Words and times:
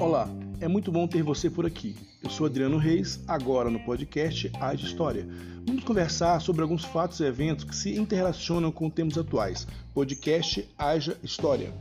Olá, 0.00 0.28
é 0.60 0.68
muito 0.68 0.90
bom 0.90 1.06
ter 1.06 1.22
você 1.22 1.48
por 1.48 1.66
aqui. 1.66 1.96
Eu 2.22 2.30
sou 2.30 2.46
Adriano 2.46 2.78
Reis, 2.78 3.22
agora 3.26 3.70
no 3.70 3.80
podcast 3.80 4.50
Age 4.60 4.86
História. 4.86 5.26
Vamos 5.66 5.84
conversar 5.84 6.40
sobre 6.40 6.62
alguns 6.62 6.84
fatos 6.84 7.20
e 7.20 7.24
eventos 7.24 7.64
que 7.64 7.74
se 7.74 7.96
interrelacionam 7.96 8.70
com 8.70 8.90
temas 8.90 9.16
atuais. 9.16 9.66
Podcast 9.94 10.68
Haja 10.78 11.16
História. 11.22 11.72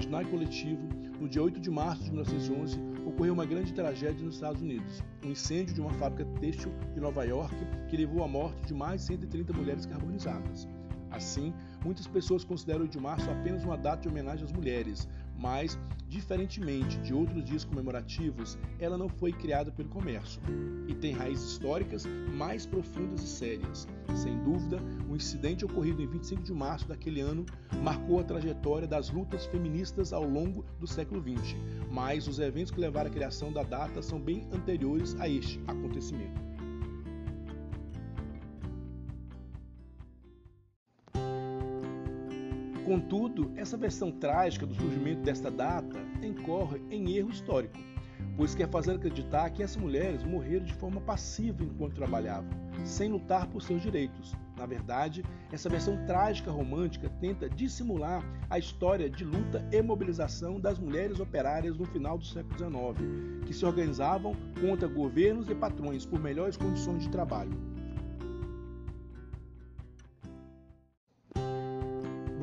Imaginário 0.00 0.30
coletivo, 0.30 0.88
no 1.20 1.28
dia 1.28 1.42
8 1.42 1.60
de 1.60 1.70
março 1.70 2.04
de 2.04 2.10
1911, 2.10 2.80
ocorreu 3.04 3.34
uma 3.34 3.44
grande 3.44 3.72
tragédia 3.74 4.24
nos 4.24 4.36
Estados 4.36 4.62
Unidos, 4.62 5.02
um 5.22 5.30
incêndio 5.30 5.74
de 5.74 5.80
uma 5.80 5.92
fábrica 5.94 6.24
têxtil 6.40 6.72
de 6.94 7.00
Nova 7.00 7.22
York 7.24 7.54
que 7.88 7.96
levou 7.98 8.24
à 8.24 8.28
morte 8.28 8.66
de 8.66 8.72
mais 8.72 9.02
de 9.02 9.08
130 9.08 9.52
mulheres 9.52 9.84
carbonizadas. 9.84 10.66
Assim, 11.10 11.52
muitas 11.84 12.06
pessoas 12.06 12.44
consideram 12.44 12.86
o 12.86 12.88
de 12.88 12.98
março 12.98 13.30
apenas 13.30 13.62
uma 13.62 13.76
data 13.76 14.02
de 14.02 14.08
homenagem 14.08 14.44
às 14.44 14.52
mulheres, 14.52 15.06
mas, 15.40 15.78
diferentemente 16.06 16.98
de 16.98 17.14
outros 17.14 17.42
dias 17.42 17.64
comemorativos, 17.64 18.58
ela 18.78 18.98
não 18.98 19.08
foi 19.08 19.32
criada 19.32 19.72
pelo 19.72 19.88
comércio 19.88 20.40
e 20.86 20.94
tem 20.94 21.14
raízes 21.14 21.52
históricas 21.52 22.04
mais 22.34 22.66
profundas 22.66 23.22
e 23.22 23.26
sérias. 23.26 23.88
Sem 24.14 24.38
dúvida, 24.44 24.78
o 25.08 25.16
incidente 25.16 25.64
ocorrido 25.64 26.02
em 26.02 26.06
25 26.06 26.42
de 26.42 26.52
março 26.52 26.86
daquele 26.86 27.20
ano 27.20 27.46
marcou 27.82 28.20
a 28.20 28.24
trajetória 28.24 28.86
das 28.86 29.08
lutas 29.08 29.46
feministas 29.46 30.12
ao 30.12 30.24
longo 30.24 30.64
do 30.78 30.86
século 30.86 31.22
XX, 31.22 31.56
mas 31.90 32.28
os 32.28 32.38
eventos 32.38 32.70
que 32.70 32.80
levaram 32.80 33.08
à 33.08 33.12
criação 33.12 33.50
da 33.50 33.62
data 33.62 34.02
são 34.02 34.20
bem 34.20 34.46
anteriores 34.52 35.16
a 35.18 35.28
este 35.28 35.58
acontecimento. 35.66 36.49
Contudo, 42.90 43.52
essa 43.54 43.76
versão 43.76 44.10
trágica 44.10 44.66
do 44.66 44.74
surgimento 44.74 45.22
desta 45.22 45.48
data 45.48 45.96
incorre 46.24 46.82
em 46.90 47.16
erro 47.16 47.30
histórico, 47.30 47.78
pois 48.36 48.52
quer 48.52 48.68
fazer 48.68 48.96
acreditar 48.96 49.48
que 49.50 49.62
essas 49.62 49.80
mulheres 49.80 50.24
morreram 50.24 50.64
de 50.64 50.74
forma 50.74 51.00
passiva 51.00 51.62
enquanto 51.62 51.94
trabalhavam, 51.94 52.50
sem 52.84 53.08
lutar 53.08 53.46
por 53.46 53.62
seus 53.62 53.80
direitos. 53.80 54.34
Na 54.56 54.66
verdade, 54.66 55.24
essa 55.52 55.68
versão 55.68 56.04
trágica 56.04 56.50
romântica 56.50 57.08
tenta 57.20 57.48
dissimular 57.48 58.24
a 58.50 58.58
história 58.58 59.08
de 59.08 59.24
luta 59.24 59.64
e 59.70 59.80
mobilização 59.80 60.58
das 60.58 60.76
mulheres 60.76 61.20
operárias 61.20 61.78
no 61.78 61.84
final 61.84 62.18
do 62.18 62.24
século 62.24 62.58
XIX, 62.58 63.46
que 63.46 63.54
se 63.54 63.64
organizavam 63.64 64.34
contra 64.60 64.88
governos 64.88 65.48
e 65.48 65.54
patrões 65.54 66.04
por 66.04 66.18
melhores 66.18 66.56
condições 66.56 67.04
de 67.04 67.08
trabalho. 67.08 67.69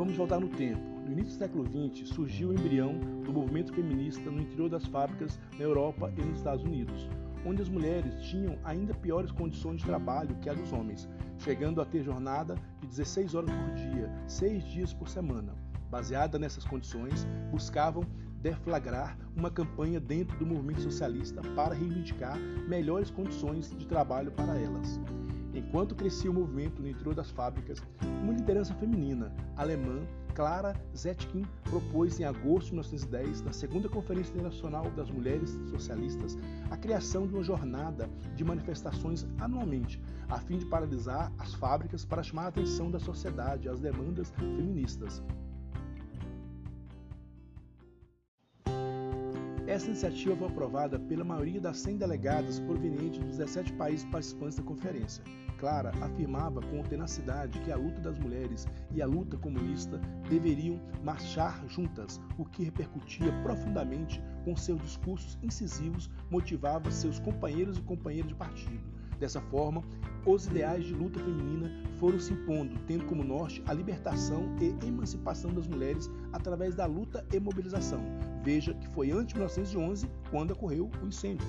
Vamos 0.08 0.19
voltar 0.19 0.39
no 0.39 0.47
tempo. 0.47 0.81
No 1.05 1.11
início 1.11 1.33
do 1.33 1.38
século 1.38 1.66
XX, 1.66 2.08
surgiu 2.08 2.47
o 2.47 2.53
embrião 2.53 2.97
do 3.25 3.33
movimento 3.33 3.73
feminista 3.73 4.31
no 4.31 4.39
interior 4.41 4.69
das 4.69 4.86
fábricas 4.86 5.38
na 5.59 5.66
Europa 5.66 6.09
e 6.17 6.22
nos 6.22 6.38
Estados 6.38 6.64
Unidos, 6.64 7.09
onde 7.45 7.61
as 7.61 7.67
mulheres 7.67 8.16
tinham 8.23 8.58
ainda 8.64 8.94
piores 8.94 9.33
condições 9.33 9.81
de 9.81 9.86
trabalho 9.86 10.38
que 10.38 10.49
as 10.49 10.58
dos 10.58 10.72
homens, 10.72 11.09
chegando 11.39 11.81
a 11.81 11.86
ter 11.86 12.03
jornada 12.03 12.55
de 12.80 12.88
16 12.88 13.36
horas 13.36 13.52
por 13.52 13.73
dia, 13.73 14.09
6 14.27 14.64
dias 14.64 14.94
por 14.94 15.09
semana. 15.09 15.53
Baseada 15.91 16.39
nessas 16.39 16.64
condições, 16.64 17.27
buscavam 17.52 18.05
deflagrar 18.42 19.17
uma 19.36 19.52
campanha 19.52 19.99
dentro 19.99 20.39
do 20.39 20.45
movimento 20.45 20.80
socialista 20.80 21.42
para 21.53 21.75
reivindicar 21.75 22.39
melhores 22.66 23.11
condições 23.11 23.75
de 23.77 23.86
trabalho 23.86 24.31
para 24.31 24.58
elas. 24.58 25.02
Enquanto 25.58 25.95
crescia 25.95 26.30
o 26.30 26.33
movimento 26.36 26.80
no 26.80 26.88
interior 26.88 27.16
das 27.16 27.31
fábricas, 27.31 27.81
uma 28.22 28.31
liderança 28.31 28.75
feminina 28.75 29.33
alemã, 29.55 29.99
Clara 30.36 30.80
Zetkin, 30.95 31.43
propôs 31.64 32.20
em 32.20 32.26
agosto 32.26 32.67
de 32.67 32.73
1910, 32.73 33.42
na 33.42 33.52
segunda 33.52 33.89
Conferência 33.89 34.30
Internacional 34.33 34.92
das 34.92 35.09
Mulheres 35.09 35.58
Socialistas, 35.71 36.37
a 36.70 36.77
criação 36.77 37.26
de 37.26 37.33
uma 37.33 37.43
jornada 37.43 38.08
de 38.36 38.43
manifestações 38.43 39.26
anualmente, 39.39 39.99
a 40.30 40.37
fim 40.37 40.59
de 40.59 40.65
paralisar 40.67 41.33
as 41.39 41.55
fábricas 41.55 42.05
para 42.05 42.21
chamar 42.21 42.43
a 42.43 42.49
atenção 42.49 42.92
da 42.92 42.99
sociedade 42.99 43.67
às 43.67 43.80
demandas 43.80 44.30
feministas. 44.30 45.23
Essa 49.65 49.87
iniciativa 49.87 50.36
foi 50.36 50.48
aprovada 50.48 50.99
pela 50.99 51.23
maioria 51.23 51.60
das 51.60 51.80
100 51.80 51.98
delegadas 51.98 52.60
provenientes 52.60 53.20
dos 53.20 53.37
17 53.37 53.73
países 53.73 54.05
participantes 54.05 54.58
da 54.58 54.64
conferência. 54.64 55.23
Clara 55.57 55.91
afirmava 56.01 56.61
com 56.61 56.83
tenacidade 56.83 57.59
que 57.59 57.71
a 57.71 57.75
luta 57.75 57.99
das 57.99 58.17
mulheres 58.19 58.67
e 58.91 59.01
a 59.01 59.05
luta 59.05 59.37
comunista 59.37 59.99
deveriam 60.29 60.79
marchar 61.03 61.63
juntas, 61.67 62.21
o 62.37 62.45
que 62.45 62.63
repercutia 62.63 63.31
profundamente 63.43 64.21
com 64.45 64.55
seus 64.55 64.81
discursos 64.81 65.37
incisivos, 65.41 66.09
motivava 66.29 66.91
seus 66.91 67.19
companheiros 67.19 67.77
e 67.77 67.81
companheiras 67.81 68.29
de 68.29 68.35
partido. 68.35 68.97
Dessa 69.19 69.41
forma, 69.41 69.83
os 70.25 70.45
ideais 70.45 70.85
de 70.85 70.93
luta 70.93 71.19
feminina 71.19 71.71
foram 71.97 72.19
se 72.19 72.33
impondo, 72.33 72.77
tendo 72.85 73.05
como 73.05 73.23
norte 73.23 73.63
a 73.65 73.73
libertação 73.73 74.55
e 74.61 74.85
emancipação 74.85 75.51
das 75.51 75.67
mulheres 75.67 76.09
através 76.31 76.75
da 76.75 76.85
luta 76.85 77.25
e 77.33 77.39
mobilização. 77.39 78.01
Veja 78.43 78.73
que 78.75 78.87
foi 78.89 79.11
antes 79.11 79.29
de 79.29 79.35
1911 79.35 80.07
quando 80.29 80.51
ocorreu 80.51 80.91
o 81.01 81.07
incêndio. 81.07 81.47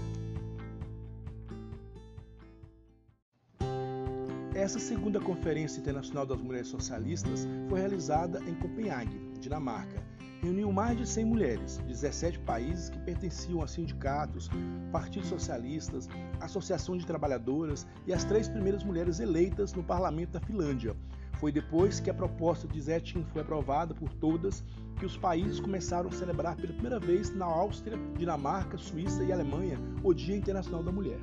Essa 4.59 4.81
segunda 4.81 5.21
Conferência 5.21 5.79
Internacional 5.79 6.27
das 6.27 6.41
Mulheres 6.41 6.67
Socialistas 6.67 7.47
foi 7.69 7.79
realizada 7.79 8.41
em 8.41 8.57
Copenhague, 8.57 9.21
Dinamarca, 9.39 10.03
reuniu 10.43 10.73
mais 10.73 10.99
de 10.99 11.07
100 11.07 11.25
mulheres 11.27 11.77
de 11.77 11.85
17 11.85 12.41
países 12.41 12.91
que 12.91 12.99
pertenciam 12.99 13.63
a 13.63 13.69
sindicatos, 13.69 14.51
partidos 14.91 15.29
socialistas, 15.29 16.09
associação 16.41 16.97
de 16.97 17.07
trabalhadoras 17.07 17.87
e 18.05 18.13
as 18.13 18.25
três 18.25 18.49
primeiras 18.49 18.83
mulheres 18.83 19.21
eleitas 19.21 19.73
no 19.75 19.85
parlamento 19.85 20.33
da 20.33 20.41
Finlândia. 20.41 20.97
Foi 21.35 21.53
depois 21.53 22.01
que 22.01 22.11
a 22.11 22.15
proposta 22.15 22.67
de 22.67 22.81
Zetkin 22.81 23.25
foi 23.33 23.43
aprovada 23.43 23.95
por 23.95 24.13
todas 24.15 24.65
que 24.99 25.07
os 25.07 25.17
países 25.17 25.61
começaram 25.61 26.09
a 26.09 26.13
celebrar 26.13 26.57
pela 26.57 26.73
primeira 26.73 26.99
vez 26.99 27.33
na 27.33 27.47
Áustria, 27.47 27.97
Dinamarca, 28.19 28.77
Suíça 28.77 29.23
e 29.23 29.33
Alemanha 29.33 29.79
o 30.03 30.13
Dia 30.13 30.37
Internacional 30.37 30.83
da 30.83 30.91
Mulher. 30.91 31.21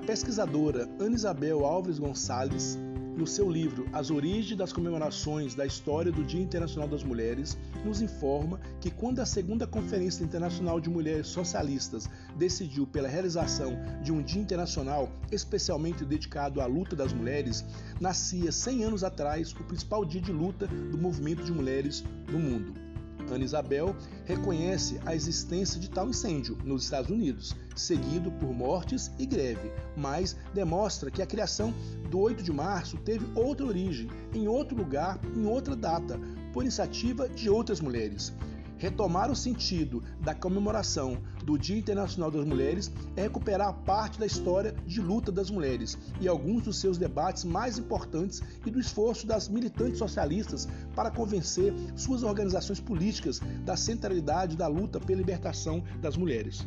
Pesquisadora 0.00 0.88
Ana 0.98 1.14
Isabel 1.14 1.64
Alves 1.64 1.98
Gonçalves 1.98 2.78
no 3.16 3.26
seu 3.26 3.50
livro 3.50 3.86
As 3.92 4.10
Origens 4.10 4.56
das 4.56 4.72
Comemorações 4.72 5.54
da 5.54 5.66
História 5.66 6.10
do 6.10 6.24
Dia 6.24 6.40
Internacional 6.40 6.88
das 6.88 7.04
Mulheres, 7.04 7.58
nos 7.84 8.00
informa 8.00 8.58
que 8.80 8.90
quando 8.90 9.20
a 9.20 9.26
segunda 9.26 9.66
Conferência 9.66 10.24
Internacional 10.24 10.80
de 10.80 10.88
Mulheres 10.88 11.26
Socialistas 11.26 12.08
decidiu 12.36 12.86
pela 12.86 13.08
realização 13.08 13.76
de 14.02 14.10
um 14.10 14.22
Dia 14.22 14.40
Internacional 14.40 15.10
especialmente 15.30 16.04
dedicado 16.04 16.60
à 16.60 16.66
luta 16.66 16.96
das 16.96 17.12
mulheres, 17.12 17.64
nascia 18.00 18.50
100 18.50 18.84
anos 18.84 19.04
atrás 19.04 19.52
o 19.52 19.64
principal 19.64 20.04
dia 20.04 20.20
de 20.20 20.32
luta 20.32 20.66
do 20.66 20.96
movimento 20.96 21.44
de 21.44 21.52
mulheres 21.52 22.02
no 22.30 22.38
mundo. 22.38 22.89
Ana 23.34 23.44
Isabel 23.44 23.94
reconhece 24.24 25.00
a 25.06 25.14
existência 25.14 25.80
de 25.80 25.88
tal 25.88 26.08
incêndio 26.08 26.58
nos 26.64 26.84
Estados 26.84 27.10
Unidos, 27.10 27.54
seguido 27.76 28.30
por 28.32 28.52
mortes 28.52 29.10
e 29.18 29.26
greve, 29.26 29.70
mas 29.96 30.36
demonstra 30.52 31.10
que 31.10 31.22
a 31.22 31.26
criação 31.26 31.72
do 32.10 32.18
8 32.18 32.42
de 32.42 32.52
março 32.52 32.96
teve 32.98 33.26
outra 33.34 33.66
origem, 33.66 34.08
em 34.34 34.48
outro 34.48 34.76
lugar, 34.76 35.20
em 35.36 35.46
outra 35.46 35.76
data, 35.76 36.18
por 36.52 36.62
iniciativa 36.62 37.28
de 37.28 37.48
outras 37.48 37.80
mulheres. 37.80 38.32
Retomar 38.80 39.30
o 39.30 39.36
sentido 39.36 40.02
da 40.22 40.34
comemoração 40.34 41.18
do 41.44 41.58
Dia 41.58 41.76
Internacional 41.76 42.30
das 42.30 42.46
Mulheres 42.46 42.90
é 43.14 43.20
recuperar 43.20 43.74
parte 43.84 44.18
da 44.18 44.24
história 44.24 44.74
de 44.86 45.02
luta 45.02 45.30
das 45.30 45.50
mulheres 45.50 45.98
e 46.18 46.26
alguns 46.26 46.62
dos 46.62 46.80
seus 46.80 46.96
debates 46.96 47.44
mais 47.44 47.76
importantes 47.76 48.42
e 48.64 48.70
do 48.70 48.80
esforço 48.80 49.26
das 49.26 49.50
militantes 49.50 49.98
socialistas 49.98 50.66
para 50.96 51.10
convencer 51.10 51.74
suas 51.94 52.22
organizações 52.22 52.80
políticas 52.80 53.38
da 53.66 53.76
centralidade 53.76 54.56
da 54.56 54.66
luta 54.66 54.98
pela 54.98 55.18
libertação 55.18 55.84
das 56.00 56.16
mulheres. 56.16 56.66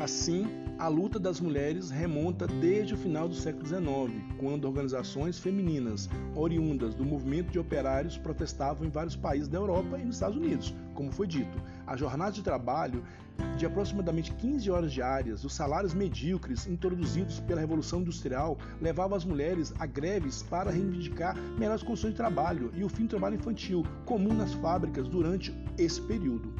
Assim, 0.00 0.46
a 0.78 0.88
luta 0.88 1.18
das 1.18 1.42
mulheres 1.42 1.90
remonta 1.90 2.46
desde 2.46 2.94
o 2.94 2.96
final 2.96 3.28
do 3.28 3.34
século 3.34 3.66
XIX, 3.66 4.24
quando 4.38 4.64
organizações 4.64 5.38
femininas 5.38 6.08
oriundas 6.34 6.94
do 6.94 7.04
movimento 7.04 7.50
de 7.50 7.58
operários 7.58 8.16
protestavam 8.16 8.86
em 8.86 8.90
vários 8.90 9.14
países 9.14 9.46
da 9.46 9.58
Europa 9.58 9.98
e 9.98 10.04
nos 10.06 10.16
Estados 10.16 10.38
Unidos, 10.38 10.74
como 10.94 11.12
foi 11.12 11.26
dito. 11.26 11.62
A 11.86 11.98
jornada 11.98 12.32
de 12.32 12.40
trabalho 12.42 13.04
de 13.58 13.66
aproximadamente 13.66 14.32
15 14.32 14.70
horas 14.70 14.90
diárias, 14.90 15.44
os 15.44 15.52
salários 15.52 15.92
medíocres 15.92 16.66
introduzidos 16.66 17.38
pela 17.40 17.60
Revolução 17.60 18.00
Industrial 18.00 18.56
levavam 18.80 19.18
as 19.18 19.24
mulheres 19.26 19.74
a 19.78 19.84
greves 19.84 20.42
para 20.42 20.70
reivindicar 20.70 21.36
melhores 21.58 21.82
condições 21.82 22.12
de 22.12 22.16
trabalho 22.16 22.72
e 22.74 22.82
o 22.82 22.88
fim 22.88 23.02
do 23.02 23.10
trabalho 23.10 23.34
infantil, 23.34 23.84
comum 24.06 24.32
nas 24.32 24.54
fábricas 24.54 25.06
durante 25.08 25.54
esse 25.76 26.00
período. 26.00 26.59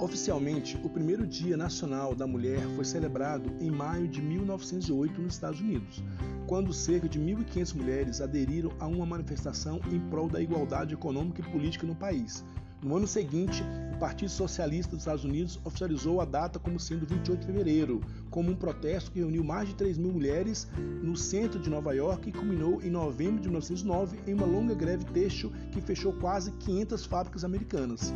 Oficialmente, 0.00 0.80
o 0.82 0.88
primeiro 0.88 1.26
Dia 1.26 1.58
Nacional 1.58 2.14
da 2.14 2.26
Mulher 2.26 2.58
foi 2.74 2.86
celebrado 2.86 3.52
em 3.60 3.70
maio 3.70 4.08
de 4.08 4.22
1908 4.22 5.20
nos 5.20 5.34
Estados 5.34 5.60
Unidos, 5.60 6.02
quando 6.46 6.72
cerca 6.72 7.06
de 7.06 7.20
1.500 7.20 7.74
mulheres 7.74 8.20
aderiram 8.22 8.72
a 8.80 8.86
uma 8.86 9.04
manifestação 9.04 9.78
em 9.92 10.00
prol 10.08 10.26
da 10.26 10.40
igualdade 10.40 10.94
econômica 10.94 11.42
e 11.42 11.52
política 11.52 11.86
no 11.86 11.94
país. 11.94 12.42
No 12.82 12.96
ano 12.96 13.06
seguinte, 13.06 13.62
o 13.94 13.98
Partido 13.98 14.30
Socialista 14.30 14.92
dos 14.92 15.00
Estados 15.00 15.22
Unidos 15.22 15.60
oficializou 15.66 16.18
a 16.18 16.24
data 16.24 16.58
como 16.58 16.80
sendo 16.80 17.04
28 17.04 17.40
de 17.40 17.46
fevereiro, 17.46 18.00
como 18.30 18.50
um 18.50 18.56
protesto 18.56 19.10
que 19.10 19.18
reuniu 19.18 19.44
mais 19.44 19.68
de 19.68 19.74
3 19.74 19.98
mil 19.98 20.12
mulheres 20.12 20.66
no 21.02 21.14
centro 21.14 21.60
de 21.60 21.68
Nova 21.68 21.94
York 21.94 22.26
e 22.26 22.32
culminou 22.32 22.80
em 22.82 22.88
novembro 22.88 23.38
de 23.38 23.48
1909 23.48 24.20
em 24.26 24.32
uma 24.32 24.46
longa 24.46 24.74
greve 24.74 25.04
têxtil 25.04 25.52
que 25.70 25.82
fechou 25.82 26.14
quase 26.14 26.52
500 26.52 27.04
fábricas 27.04 27.44
americanas. 27.44 28.14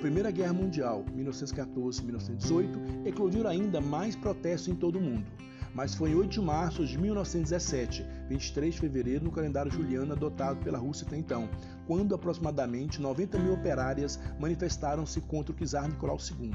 Primeira 0.00 0.30
Guerra 0.30 0.54
Mundial, 0.54 1.04
1914-1918, 1.14 3.06
eclodiram 3.06 3.50
ainda 3.50 3.82
mais 3.82 4.16
protestos 4.16 4.68
em 4.68 4.74
todo 4.74 4.98
o 4.98 5.00
mundo. 5.00 5.26
Mas 5.74 5.94
foi 5.94 6.10
em 6.10 6.14
8 6.14 6.30
de 6.30 6.40
março 6.40 6.86
de 6.86 6.96
1917, 6.98 8.06
23 8.26 8.74
de 8.74 8.80
fevereiro, 8.80 9.24
no 9.24 9.30
calendário 9.30 9.70
juliano 9.70 10.14
adotado 10.14 10.58
pela 10.64 10.78
Rússia 10.78 11.06
até 11.06 11.18
então, 11.18 11.50
quando 11.86 12.14
aproximadamente 12.14 13.00
90 13.00 13.38
mil 13.40 13.52
operárias 13.52 14.18
manifestaram-se 14.40 15.20
contra 15.20 15.54
o 15.54 15.66
czar 15.66 15.86
Nicolau 15.86 16.16
II. 16.18 16.54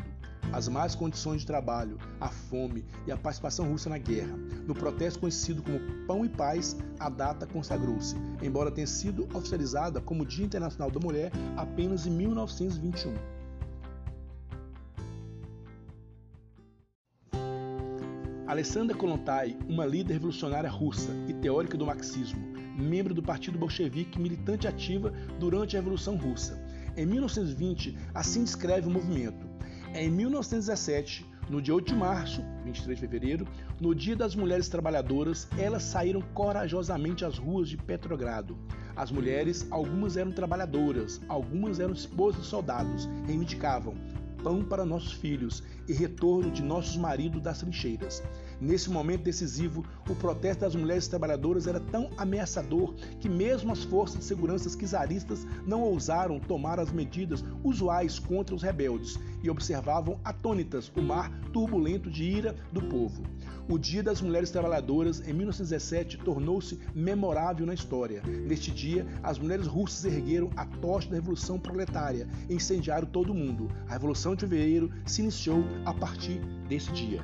As 0.51 0.67
más 0.67 0.95
condições 0.95 1.41
de 1.41 1.47
trabalho, 1.47 1.97
a 2.19 2.29
fome 2.29 2.85
e 3.05 3.11
a 3.11 3.17
participação 3.17 3.69
russa 3.69 3.89
na 3.89 3.97
guerra. 3.97 4.37
No 4.65 4.73
protesto 4.73 5.19
conhecido 5.19 5.61
como 5.61 5.79
Pão 6.07 6.25
e 6.25 6.29
Paz, 6.29 6.77
a 6.99 7.09
data 7.09 7.45
consagrou-se, 7.45 8.15
embora 8.41 8.71
tenha 8.71 8.87
sido 8.87 9.27
oficializada 9.33 9.99
como 9.99 10.25
Dia 10.25 10.45
Internacional 10.45 10.89
da 10.89 10.99
Mulher 10.99 11.31
apenas 11.57 12.05
em 12.07 12.11
1921. 12.11 13.35
Alessandra 18.47 18.95
Kolontai, 18.95 19.57
uma 19.67 19.85
líder 19.85 20.13
revolucionária 20.13 20.69
russa 20.69 21.11
e 21.27 21.33
teórica 21.33 21.75
do 21.75 21.85
marxismo, 21.85 22.39
membro 22.77 23.13
do 23.13 23.23
Partido 23.23 23.57
Bolchevique 23.57 24.19
militante 24.19 24.67
ativa 24.67 25.11
durante 25.39 25.75
a 25.75 25.79
Revolução 25.79 26.15
Russa. 26.15 26.63
Em 26.95 27.05
1920, 27.05 27.97
assim 28.13 28.43
descreve 28.43 28.87
o 28.87 28.91
movimento. 28.91 29.54
Em 29.97 30.11
1917, 30.11 31.25
no 31.49 31.61
dia 31.61 31.73
8 31.73 31.93
de 31.93 31.95
março, 31.95 32.43
23 32.65 32.99
de 32.99 33.07
fevereiro, 33.07 33.47
no 33.79 33.95
Dia 33.95 34.13
das 34.13 34.35
Mulheres 34.35 34.67
Trabalhadoras, 34.67 35.47
elas 35.57 35.83
saíram 35.83 36.21
corajosamente 36.33 37.23
às 37.23 37.37
ruas 37.37 37.69
de 37.69 37.77
Petrogrado. 37.77 38.57
As 38.93 39.09
mulheres, 39.09 39.65
algumas 39.71 40.17
eram 40.17 40.33
trabalhadoras, 40.33 41.21
algumas 41.29 41.79
eram 41.79 41.93
esposas 41.93 42.41
de 42.41 42.47
soldados, 42.47 43.07
reivindicavam 43.25 43.95
pão 44.45 44.63
para 44.63 44.85
nossos 44.85 45.13
filhos 45.13 45.63
e 45.87 45.93
retorno 45.93 46.51
de 46.51 46.61
nossos 46.61 46.95
maridos 46.97 47.41
das 47.41 47.61
trincheiras. 47.61 48.21
Nesse 48.59 48.89
momento 48.89 49.23
decisivo, 49.23 49.85
o 50.09 50.15
protesto 50.15 50.61
das 50.61 50.75
mulheres 50.75 51.07
trabalhadoras 51.07 51.67
era 51.67 51.79
tão 51.79 52.09
ameaçador 52.17 52.93
que 53.19 53.27
mesmo 53.27 53.71
as 53.71 53.83
forças 53.83 54.19
de 54.19 54.25
segurança 54.25 54.69
czaristas 54.85 55.45
não 55.65 55.81
ousaram 55.81 56.39
tomar 56.39 56.79
as 56.79 56.91
medidas 56.91 57.43
usuais 57.63 58.19
contra 58.19 58.55
os 58.55 58.61
rebeldes 58.61 59.19
e 59.43 59.49
observavam 59.49 60.19
atônitas 60.23 60.91
o 60.95 61.01
mar 61.01 61.31
turbulento 61.51 62.09
de 62.09 62.23
ira 62.23 62.55
do 62.71 62.81
povo. 62.81 63.23
O 63.67 63.79
Dia 63.79 64.03
das 64.03 64.21
Mulheres 64.21 64.51
Trabalhadoras, 64.51 65.27
em 65.27 65.33
1917, 65.33 66.17
tornou-se 66.19 66.79
memorável 66.93 67.65
na 67.65 67.73
história. 67.73 68.21
Neste 68.23 68.69
dia, 68.71 69.07
as 69.23 69.39
mulheres 69.39 69.65
russas 69.65 70.05
ergueram 70.05 70.51
a 70.55 70.65
tocha 70.65 71.09
da 71.09 71.15
Revolução 71.15 71.59
Proletária 71.59 72.27
e 72.47 72.53
incendiaram 72.53 73.07
todo 73.07 73.31
o 73.31 73.35
mundo. 73.35 73.69
A 73.87 73.93
Revolução 73.93 74.35
de 74.35 74.41
Fevereiro 74.41 74.91
se 75.05 75.21
iniciou 75.21 75.63
a 75.83 75.93
partir 75.93 76.39
desse 76.67 76.91
dia. 76.91 77.23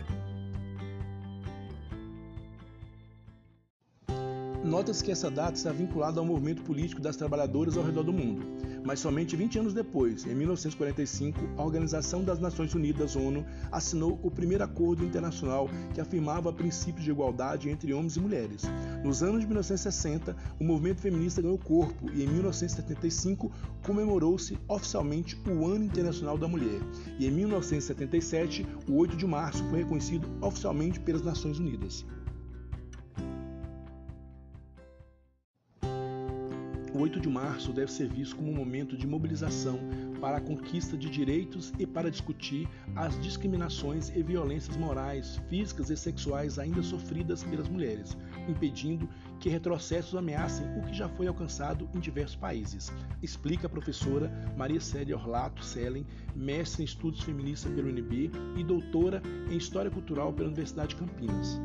Nota-se 4.63 5.03
que 5.03 5.11
essa 5.11 5.31
data 5.31 5.57
está 5.57 5.71
vinculada 5.71 6.19
ao 6.19 6.25
movimento 6.25 6.61
político 6.61 7.01
das 7.01 7.15
trabalhadoras 7.15 7.75
ao 7.75 7.83
redor 7.83 8.03
do 8.03 8.13
mundo, 8.13 8.45
mas 8.85 8.99
somente 8.99 9.35
20 9.35 9.57
anos 9.57 9.73
depois, 9.73 10.23
em 10.27 10.35
1945, 10.35 11.39
a 11.57 11.63
Organização 11.63 12.23
das 12.23 12.39
Nações 12.39 12.75
Unidas, 12.75 13.15
ONU, 13.15 13.43
assinou 13.71 14.19
o 14.21 14.29
primeiro 14.29 14.63
acordo 14.63 15.03
internacional 15.03 15.67
que 15.95 15.99
afirmava 15.99 16.53
princípios 16.53 17.03
de 17.03 17.09
igualdade 17.09 17.71
entre 17.71 17.91
homens 17.91 18.17
e 18.17 18.19
mulheres. 18.19 18.61
Nos 19.03 19.23
anos 19.23 19.41
de 19.41 19.47
1960, 19.47 20.35
o 20.59 20.63
movimento 20.63 21.01
feminista 21.01 21.41
ganhou 21.41 21.57
corpo 21.57 22.11
e 22.13 22.23
em 22.23 22.27
1975 22.27 23.51
comemorou-se 23.83 24.59
oficialmente 24.67 25.41
o 25.47 25.65
Ano 25.65 25.85
Internacional 25.85 26.37
da 26.37 26.47
Mulher. 26.47 26.79
E 27.17 27.25
em 27.25 27.31
1977, 27.31 28.67
o 28.87 28.97
8 28.97 29.17
de 29.17 29.25
março 29.25 29.63
foi 29.69 29.79
reconhecido 29.79 30.29
oficialmente 30.39 30.99
pelas 30.99 31.23
Nações 31.23 31.57
Unidas. 31.57 32.05
O 37.01 37.03
8 37.03 37.19
de 37.19 37.29
março 37.29 37.73
deve 37.73 37.91
ser 37.91 38.07
visto 38.07 38.35
como 38.35 38.51
um 38.51 38.55
momento 38.55 38.95
de 38.95 39.07
mobilização 39.07 39.79
para 40.19 40.37
a 40.37 40.39
conquista 40.39 40.95
de 40.95 41.09
direitos 41.09 41.73
e 41.79 41.87
para 41.87 42.11
discutir 42.11 42.69
as 42.95 43.19
discriminações 43.19 44.09
e 44.09 44.21
violências 44.21 44.77
morais, 44.77 45.41
físicas 45.49 45.89
e 45.89 45.97
sexuais 45.97 46.59
ainda 46.59 46.83
sofridas 46.83 47.43
pelas 47.43 47.67
mulheres, 47.67 48.15
impedindo 48.47 49.09
que 49.39 49.49
retrocessos 49.49 50.13
ameacem 50.13 50.67
o 50.77 50.83
que 50.83 50.93
já 50.93 51.09
foi 51.09 51.25
alcançado 51.25 51.89
em 51.95 51.99
diversos 51.99 52.35
países, 52.35 52.93
explica 53.19 53.65
a 53.65 53.69
professora 53.69 54.31
Maria 54.55 54.79
Célia 54.79 55.17
Orlato 55.17 55.65
Selen, 55.65 56.05
mestre 56.35 56.83
em 56.83 56.85
estudos 56.85 57.23
feministas 57.23 57.73
pelo 57.73 57.89
UNB 57.89 58.29
e 58.55 58.63
doutora 58.63 59.23
em 59.49 59.57
História 59.57 59.89
Cultural 59.89 60.31
pela 60.33 60.49
Universidade 60.49 60.89
de 60.89 60.97
Campinas. 60.97 61.59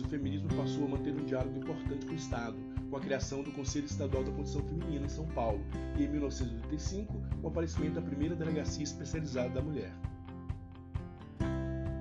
O 0.00 0.08
feminismo 0.08 0.48
passou 0.56 0.84
a 0.84 0.88
manter 0.88 1.14
um 1.14 1.24
diálogo 1.24 1.58
importante 1.58 2.06
com 2.06 2.12
o 2.12 2.16
Estado, 2.16 2.56
com 2.90 2.96
a 2.96 3.00
criação 3.00 3.42
do 3.42 3.52
Conselho 3.52 3.86
Estadual 3.86 4.24
da 4.24 4.32
Condição 4.32 4.62
Feminina 4.62 5.06
em 5.06 5.08
São 5.08 5.26
Paulo, 5.28 5.60
e 5.98 6.04
em 6.04 6.08
1985, 6.08 7.12
com 7.12 7.46
o 7.46 7.50
aparecimento 7.50 7.94
da 7.94 8.02
primeira 8.02 8.34
delegacia 8.34 8.84
especializada 8.84 9.50
da 9.50 9.62
mulher. 9.62 9.92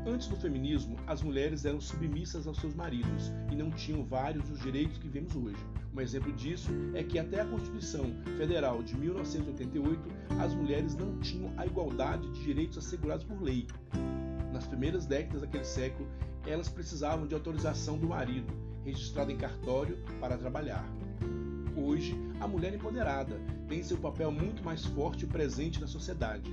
Antes 0.07 0.29
do 0.29 0.37
feminismo, 0.37 0.95
as 1.05 1.21
mulheres 1.21 1.65
eram 1.65 1.81
submissas 1.81 2.47
aos 2.47 2.57
seus 2.59 2.73
maridos 2.73 3.31
e 3.51 3.55
não 3.55 3.69
tinham 3.69 4.05
vários 4.05 4.47
dos 4.47 4.59
direitos 4.61 4.97
que 4.97 5.09
vemos 5.09 5.35
hoje. 5.35 5.57
Um 5.93 5.99
exemplo 5.99 6.31
disso 6.31 6.71
é 6.93 7.03
que 7.03 7.19
até 7.19 7.41
a 7.41 7.45
Constituição 7.45 8.05
Federal 8.37 8.81
de 8.81 8.95
1988, 8.95 9.99
as 10.39 10.53
mulheres 10.53 10.95
não 10.95 11.19
tinham 11.19 11.51
a 11.57 11.65
igualdade 11.65 12.29
de 12.31 12.43
direitos 12.43 12.77
assegurados 12.77 13.25
por 13.25 13.41
lei. 13.41 13.67
Nas 14.57 14.65
primeiras 14.65 15.05
décadas 15.05 15.41
daquele 15.41 15.63
século, 15.63 16.09
elas 16.43 16.67
precisavam 16.67 17.27
de 17.27 17.35
autorização 17.35 17.95
do 17.95 18.07
marido, 18.07 18.51
registrado 18.83 19.31
em 19.31 19.37
cartório, 19.37 19.99
para 20.19 20.35
trabalhar. 20.35 20.83
Hoje, 21.75 22.17
a 22.39 22.47
mulher 22.47 22.73
empoderada 22.73 23.39
tem 23.67 23.83
seu 23.83 23.97
papel 23.97 24.31
muito 24.31 24.63
mais 24.63 24.83
forte 24.83 25.25
e 25.25 25.27
presente 25.27 25.79
na 25.79 25.85
sociedade. 25.85 26.51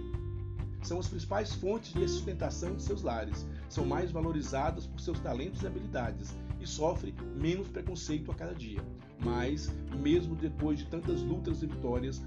São 0.82 0.98
as 0.98 1.08
principais 1.08 1.54
fontes 1.54 1.94
de 1.94 2.06
sustentação 2.06 2.76
de 2.76 2.82
seus 2.82 3.00
lares, 3.00 3.46
são 3.70 3.86
mais 3.86 4.12
valorizadas 4.12 4.86
por 4.86 5.00
seus 5.00 5.18
talentos 5.20 5.62
e 5.62 5.66
habilidades 5.66 6.36
e 6.60 6.66
sofrem 6.66 7.14
menos 7.34 7.68
preconceito 7.68 8.30
a 8.30 8.34
cada 8.34 8.54
dia. 8.54 8.84
Mas, 9.18 9.74
mesmo 9.98 10.36
depois 10.36 10.78
de 10.78 10.84
tantas 10.88 11.22
lutas 11.22 11.62
e 11.62 11.66
vitórias, 11.66 12.20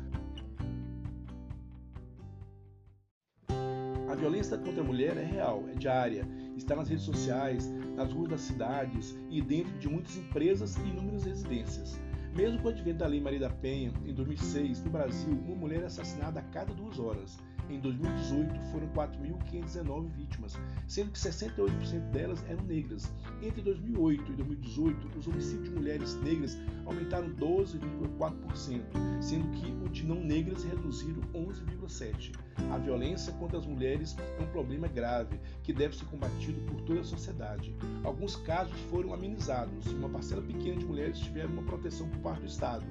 violência 4.18 4.58
contra 4.58 4.82
a 4.82 4.86
mulher 4.86 5.16
é 5.16 5.24
real, 5.24 5.64
é 5.70 5.76
diária 5.76 6.28
está 6.58 6.76
nas 6.76 6.90
redes 6.90 7.06
sociais, 7.06 7.72
nas 7.96 8.12
ruas 8.12 8.30
das 8.30 8.42
cidades 8.42 9.18
e 9.30 9.42
dentro 9.42 9.78
de 9.78 9.88
muitas 9.88 10.18
empresas 10.18 10.76
e 10.78 10.82
inúmeras 10.82 11.24
residências. 11.24 12.00
Mesmo 12.36 12.60
com 12.60 12.68
o 12.68 12.72
advento 12.72 13.00
da 13.00 13.08
Lei 13.08 13.22
Maria 13.22 13.40
da 13.40 13.50
Penha, 13.50 13.92
em 14.06 14.14
2006, 14.14 14.84
no 14.84 14.92
Brasil, 14.92 15.34
uma 15.46 15.56
mulher 15.56 15.82
é 15.82 15.86
assassinada 15.86 16.40
a 16.40 16.44
cada 16.44 16.74
duas 16.74 17.00
horas. 17.00 17.38
Em 17.70 17.80
2018 17.80 18.60
foram 18.72 18.88
4.519 18.90 20.10
vítimas, 20.16 20.58
sendo 20.88 21.12
que 21.12 21.20
68% 21.20 22.12
delas 22.12 22.44
eram 22.48 22.64
negras. 22.64 23.12
Entre 23.42 23.62
2008 23.62 24.32
e 24.32 24.36
2018, 24.36 25.20
os 25.20 25.28
homicídios 25.28 25.66
de 25.66 25.76
mulheres 25.76 26.16
negras 26.22 26.58
aumentaram 26.86 27.30
12,4%, 27.32 28.82
sendo 29.22 29.50
que 29.52 29.72
o 29.86 29.90
de 29.90 30.06
não 30.06 30.24
negras 30.24 30.64
reduziram 30.64 31.22
11,7%. 31.34 32.38
A 32.72 32.78
violência 32.78 33.34
contra 33.34 33.58
as 33.58 33.66
mulheres 33.66 34.16
é 34.40 34.42
um 34.42 34.48
problema 34.48 34.88
grave 34.88 35.40
que 35.64 35.74
deve 35.74 35.96
ser 35.96 36.06
combatido 36.06 36.60
por 36.62 36.82
toda 36.82 37.02
a 37.02 37.04
sociedade. 37.04 37.76
Alguns 38.04 38.36
casos 38.36 38.80
foram 38.90 39.14
amenizados 39.14 39.88
uma 39.94 40.10
parcela 40.10 40.42
pequena 40.42 40.78
de 40.78 40.86
mulheres 40.86 41.20
tiveram 41.20 41.52
uma 41.52 41.64
proteção 41.64 42.08
por 42.10 42.20
parte 42.20 42.42
do 42.42 42.48
Estado. 42.48 42.86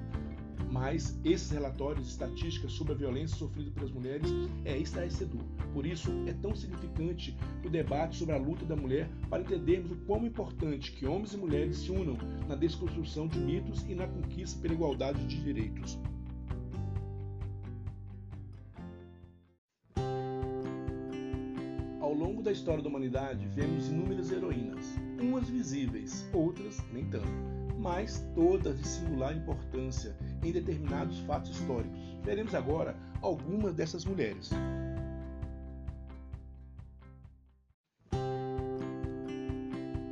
Mas 0.71 1.17
esses 1.23 1.49
relatórios 1.49 2.09
estatísticas 2.09 2.73
sobre 2.73 2.93
a 2.93 2.97
violência 2.97 3.37
sofrida 3.37 3.71
pelas 3.71 3.91
mulheres 3.91 4.29
é 4.65 4.77
estarrecedor. 4.77 5.41
Por 5.73 5.85
isso, 5.85 6.11
é 6.27 6.33
tão 6.33 6.55
significante 6.55 7.37
o 7.65 7.69
debate 7.69 8.17
sobre 8.17 8.35
a 8.35 8.37
luta 8.37 8.65
da 8.65 8.75
mulher 8.75 9.09
para 9.29 9.41
entendermos 9.41 9.91
o 9.91 9.95
quão 10.05 10.25
importante 10.25 10.91
que 10.91 11.05
homens 11.05 11.33
e 11.33 11.37
mulheres 11.37 11.77
se 11.77 11.91
unam 11.91 12.17
na 12.47 12.55
desconstrução 12.55 13.27
de 13.27 13.39
mitos 13.39 13.83
e 13.87 13.95
na 13.95 14.07
conquista 14.07 14.59
pela 14.61 14.73
igualdade 14.73 15.25
de 15.25 15.41
direitos. 15.41 15.97
Ao 22.01 22.13
longo 22.13 22.41
da 22.41 22.51
história 22.51 22.81
da 22.81 22.89
humanidade, 22.89 23.45
vemos 23.47 23.87
inúmeras 23.87 24.31
heroínas, 24.31 24.97
umas 25.19 25.49
visíveis, 25.49 26.25
outras 26.33 26.77
nem 26.91 27.05
tanto, 27.05 27.27
mas 27.79 28.25
todas 28.35 28.77
de 28.79 28.87
singular 28.87 29.35
importância 29.35 30.15
em 30.43 30.51
determinados 30.51 31.19
fatos 31.19 31.51
históricos. 31.51 31.99
Veremos 32.23 32.53
agora 32.53 32.95
algumas 33.21 33.73
dessas 33.73 34.05
mulheres. 34.05 34.49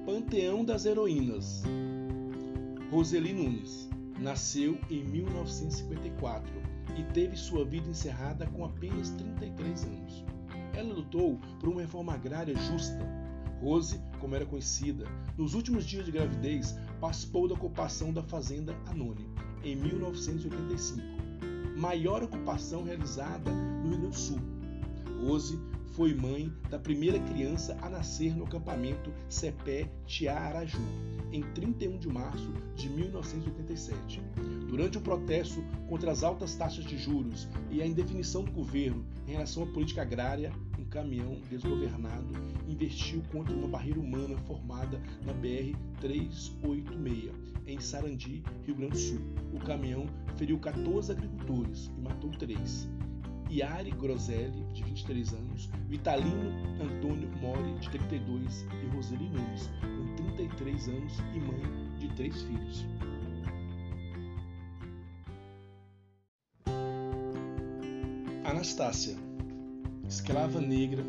Panteão 0.05 0.63
das 0.63 0.85
Heroínas 0.85 1.63
Roseli 2.91 3.33
Nunes 3.33 3.89
nasceu 4.19 4.79
em 4.89 5.03
1954 5.03 6.51
e 6.97 7.03
teve 7.13 7.35
sua 7.35 7.65
vida 7.65 7.89
encerrada 7.89 8.47
com 8.47 8.63
apenas 8.63 9.09
33 9.11 9.83
anos. 9.85 10.23
Ela 10.73 10.93
lutou 10.93 11.39
por 11.59 11.69
uma 11.69 11.81
reforma 11.81 12.13
agrária 12.13 12.55
justa. 12.55 13.24
Rose, 13.61 13.99
como 14.19 14.35
era 14.35 14.45
conhecida, 14.45 15.05
nos 15.37 15.53
últimos 15.53 15.85
dias 15.85 16.05
de 16.05 16.11
gravidez 16.11 16.75
participou 16.99 17.47
da 17.47 17.53
ocupação 17.53 18.13
da 18.13 18.23
fazenda 18.23 18.75
Anônimo 18.85 19.33
em 19.63 19.75
1985, 19.75 21.01
maior 21.77 22.23
ocupação 22.23 22.83
realizada 22.83 23.51
no 23.51 23.89
Rio 23.89 23.99
Grande 23.99 24.07
do 24.07 24.15
Sul. 24.15 24.39
Rose 25.21 25.59
foi 25.95 26.13
mãe 26.13 26.51
da 26.69 26.77
primeira 26.77 27.17
criança 27.19 27.77
a 27.81 27.89
nascer 27.89 28.35
no 28.35 28.43
acampamento 28.43 29.11
Cepé 29.29 29.89
Tiaraju, 30.05 30.77
em 31.31 31.41
31 31.53 31.97
de 31.97 32.07
março 32.09 32.51
de 32.75 32.89
1987. 32.89 34.21
Durante 34.67 34.97
o 34.97 35.01
protesto 35.01 35.63
contra 35.87 36.11
as 36.11 36.21
altas 36.21 36.55
taxas 36.55 36.83
de 36.83 36.97
juros 36.97 37.47
e 37.71 37.81
a 37.81 37.87
indefinição 37.87 38.43
do 38.43 38.51
governo 38.51 39.05
em 39.25 39.31
relação 39.31 39.63
à 39.63 39.67
política 39.67 40.01
agrária, 40.01 40.51
caminhão 40.95 41.41
desgovernado 41.49 42.33
investiu 42.69 43.21
contra 43.29 43.53
uma 43.53 43.67
barreira 43.67 43.99
humana 43.99 44.37
formada 44.47 44.97
na 45.25 45.33
BR 45.33 45.77
386, 45.99 47.33
em 47.67 47.79
Sarandi, 47.81 48.41
Rio 48.65 48.75
Grande 48.75 48.93
do 48.93 48.97
Sul. 48.97 49.19
O 49.53 49.59
caminhão 49.59 50.05
feriu 50.37 50.57
14 50.57 51.11
agricultores 51.11 51.91
e 51.97 52.01
matou 52.01 52.31
3. 52.31 52.87
Iari 53.49 53.91
Groselli, 53.91 54.63
de 54.73 54.83
23 54.83 55.33
anos, 55.33 55.69
Vitalino 55.89 56.49
Antônio 56.81 57.29
Mori, 57.41 57.77
de 57.79 57.89
32, 57.89 58.65
e 58.81 58.95
Roseli 58.95 59.29
Nunes, 59.29 59.69
com 59.81 60.15
33 60.15 60.87
anos 60.87 61.19
e 61.33 61.39
mãe 61.39 61.99
de 61.99 62.07
três 62.15 62.41
filhos. 62.41 62.85
Anastácia, 68.45 69.24
escrava 70.07 70.61
negra, 70.61 71.03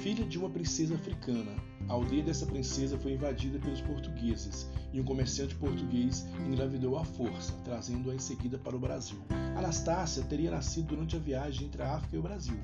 filha 0.00 0.24
de 0.24 0.38
uma 0.38 0.50
princesa 0.50 0.94
africana. 0.94 1.52
A 1.88 1.92
aldeia 1.92 2.22
dessa 2.22 2.46
princesa 2.46 2.98
foi 2.98 3.12
invadida 3.12 3.58
pelos 3.58 3.80
portugueses 3.80 4.70
e 4.94 5.00
um 5.00 5.04
comerciante 5.04 5.56
português 5.56 6.24
engravidou 6.46 6.96
à 6.96 7.04
força, 7.04 7.52
trazendo-a 7.64 8.14
em 8.14 8.18
seguida 8.20 8.56
para 8.56 8.76
o 8.76 8.78
Brasil. 8.78 9.18
Anastácia 9.56 10.22
teria 10.22 10.52
nascido 10.52 10.86
durante 10.86 11.16
a 11.16 11.18
viagem 11.18 11.66
entre 11.66 11.82
a 11.82 11.96
África 11.96 12.14
e 12.14 12.18
o 12.18 12.22
Brasil. 12.22 12.56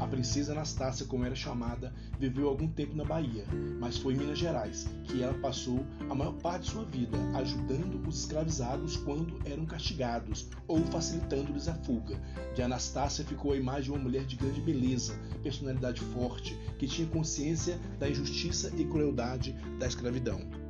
A 0.00 0.06
princesa 0.06 0.52
Anastácia, 0.52 1.06
como 1.06 1.24
era 1.24 1.36
chamada, 1.36 1.94
viveu 2.18 2.48
algum 2.48 2.66
tempo 2.66 2.96
na 2.96 3.04
Bahia, 3.04 3.46
mas 3.78 3.96
foi 3.96 4.14
em 4.14 4.16
Minas 4.16 4.38
Gerais 4.38 4.88
que 5.04 5.22
ela 5.22 5.34
passou 5.34 5.86
a 6.10 6.14
maior 6.14 6.34
parte 6.34 6.64
de 6.64 6.70
sua 6.70 6.84
vida, 6.84 7.16
ajudando 7.34 8.04
os 8.06 8.18
escravizados 8.18 8.96
quando 8.96 9.40
eram 9.44 9.64
castigados 9.64 10.48
ou 10.66 10.84
facilitando-lhes 10.86 11.68
a 11.68 11.74
fuga. 11.74 12.20
De 12.56 12.62
Anastácia 12.62 13.24
ficou 13.24 13.52
a 13.52 13.56
imagem 13.56 13.84
de 13.84 13.90
uma 13.92 14.02
mulher 14.02 14.24
de 14.24 14.34
grande 14.34 14.60
beleza, 14.60 15.16
personalidade 15.40 16.00
forte, 16.00 16.58
que 16.78 16.88
tinha 16.88 17.06
consciência 17.06 17.78
da 18.00 18.10
injustiça 18.10 18.72
e 18.76 18.84
crueldade 18.84 19.52
da 19.78 19.86
escravidão. 19.86 20.65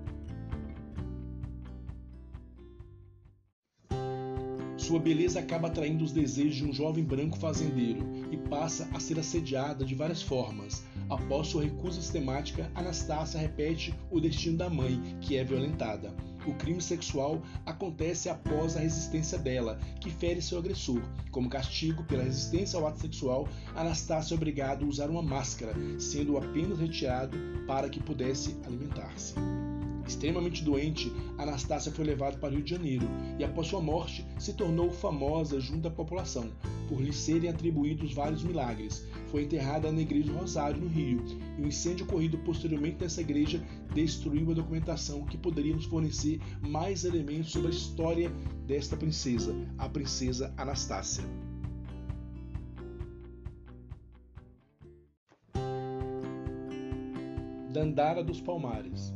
Sua 4.87 5.01
beleza 5.01 5.41
acaba 5.41 5.67
atraindo 5.67 6.05
os 6.05 6.13
desejos 6.13 6.55
de 6.55 6.65
um 6.65 6.73
jovem 6.73 7.03
branco 7.03 7.37
fazendeiro 7.37 8.07
e 8.31 8.37
passa 8.37 8.89
a 8.95 9.01
ser 9.01 9.19
assediada 9.19 9.85
de 9.85 9.97
várias 9.97 10.23
formas. 10.23 10.85
Após 11.11 11.49
sua 11.49 11.65
recusa 11.65 12.01
sistemática, 12.01 12.71
Anastácia 12.73 13.41
repete 13.41 13.93
o 14.13 14.21
destino 14.21 14.57
da 14.57 14.71
mãe, 14.71 15.03
que 15.21 15.37
é 15.37 15.43
violentada. 15.43 16.15
O 16.47 16.55
crime 16.55 16.81
sexual 16.81 17.43
acontece 17.67 18.29
após 18.29 18.77
a 18.77 18.81
resistência 18.81 19.37
dela, 19.37 19.77
que 20.01 20.09
fere 20.09 20.41
seu 20.41 20.57
agressor. 20.57 21.03
Como 21.33 21.51
castigo 21.51 22.05
pela 22.05 22.23
resistência 22.23 22.79
ao 22.79 22.87
ato 22.87 23.01
sexual, 23.01 23.49
Anastácia 23.75 24.35
é 24.35 24.37
obrigada 24.37 24.85
a 24.85 24.89
usar 24.89 25.11
uma 25.11 25.21
máscara, 25.21 25.75
sendo 25.99 26.39
apenas 26.39 26.79
retirado 26.79 27.37
para 27.67 27.89
que 27.89 28.01
pudesse 28.01 28.57
alimentar-se. 28.65 29.35
Extremamente 30.07 30.63
doente, 30.63 31.13
Anastácia 31.37 31.91
foi 31.91 32.05
levada 32.05 32.39
para 32.39 32.51
o 32.51 32.55
Rio 32.55 32.63
de 32.63 32.71
Janeiro 32.71 33.09
e, 33.39 33.45
após 33.45 33.67
sua 33.67 33.81
morte, 33.81 34.25
se 34.39 34.55
tornou 34.55 34.91
famosa 34.91 35.61
junto 35.61 35.89
à 35.89 35.91
população, 35.91 36.49
por 36.89 37.01
lhe 37.01 37.13
serem 37.13 37.51
atribuídos 37.51 38.15
vários 38.15 38.45
milagres. 38.45 39.05
Foi 39.27 39.43
enterrada 39.43 39.91
na 39.91 40.01
Igreja 40.01 40.31
do 40.31 40.39
Rosário, 40.39 40.81
no 40.81 40.89
Rio, 40.89 41.25
e 41.59 41.63
o 41.63 41.67
incêndio 41.67 42.07
ocorrido 42.07 42.39
posteriormente 42.39 42.99
nessa 43.01 43.21
igreja 43.21 43.61
destruiu 43.93 44.51
a 44.53 44.55
documentação 44.55 45.25
que 45.25 45.37
poderia 45.37 45.75
nos 45.75 45.87
fornecer 45.87 46.41
mais 46.61 47.05
elementos 47.05 47.51
sobre 47.51 47.69
a 47.69 47.71
história 47.71 48.31
desta 48.67 48.97
princesa, 48.97 49.55
a 49.77 49.89
princesa 49.89 50.55
Anastácia. 50.57 51.25
Dandara 57.73 58.25
dos 58.25 58.41
Palmares 58.41 59.13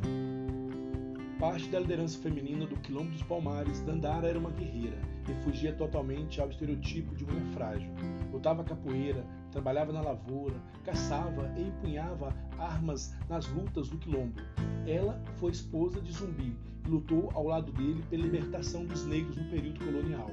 Parte 1.41 1.71
da 1.71 1.81
liderança 1.81 2.19
feminina 2.19 2.67
do 2.67 2.77
Quilombo 2.77 3.13
dos 3.13 3.23
Palmares, 3.23 3.81
Dandara 3.81 4.29
era 4.29 4.39
uma 4.39 4.51
guerreira 4.51 4.99
e 5.27 5.35
fugia 5.43 5.73
totalmente 5.73 6.39
ao 6.39 6.51
estereotipo 6.51 7.15
de 7.15 7.25
mulher 7.25 7.47
frágil. 7.55 7.91
Lutava 8.31 8.63
capoeira, 8.63 9.25
trabalhava 9.51 9.91
na 9.91 10.03
lavoura, 10.03 10.55
caçava 10.85 11.51
e 11.57 11.63
empunhava 11.63 12.37
armas 12.59 13.17
nas 13.27 13.49
lutas 13.49 13.89
do 13.89 13.97
Quilombo. 13.97 14.39
Ela 14.87 15.19
foi 15.37 15.53
esposa 15.53 15.99
de 16.03 16.13
Zumbi 16.13 16.55
e 16.87 16.91
lutou 16.91 17.31
ao 17.33 17.47
lado 17.47 17.73
dele 17.73 18.05
pela 18.11 18.23
libertação 18.23 18.85
dos 18.85 19.07
negros 19.07 19.39
no 19.39 19.49
período 19.49 19.83
colonial. 19.83 20.31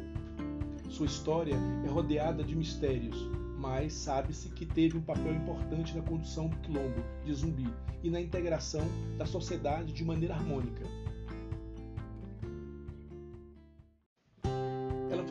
Sua 0.89 1.05
história 1.05 1.55
é 1.85 1.89
rodeada 1.89 2.43
de 2.43 2.53
mistérios, 2.53 3.29
mas 3.57 3.93
sabe-se 3.93 4.49
que 4.49 4.65
teve 4.65 4.97
um 4.97 5.01
papel 5.01 5.33
importante 5.33 5.97
na 5.97 6.03
condução 6.03 6.47
do 6.47 6.57
quilombo 6.57 7.03
de 7.25 7.33
Zumbi 7.33 7.73
e 8.03 8.09
na 8.09 8.21
integração 8.21 8.87
da 9.17 9.25
sociedade 9.25 9.91
de 9.91 10.05
maneira 10.05 10.35
harmônica. 10.35 10.85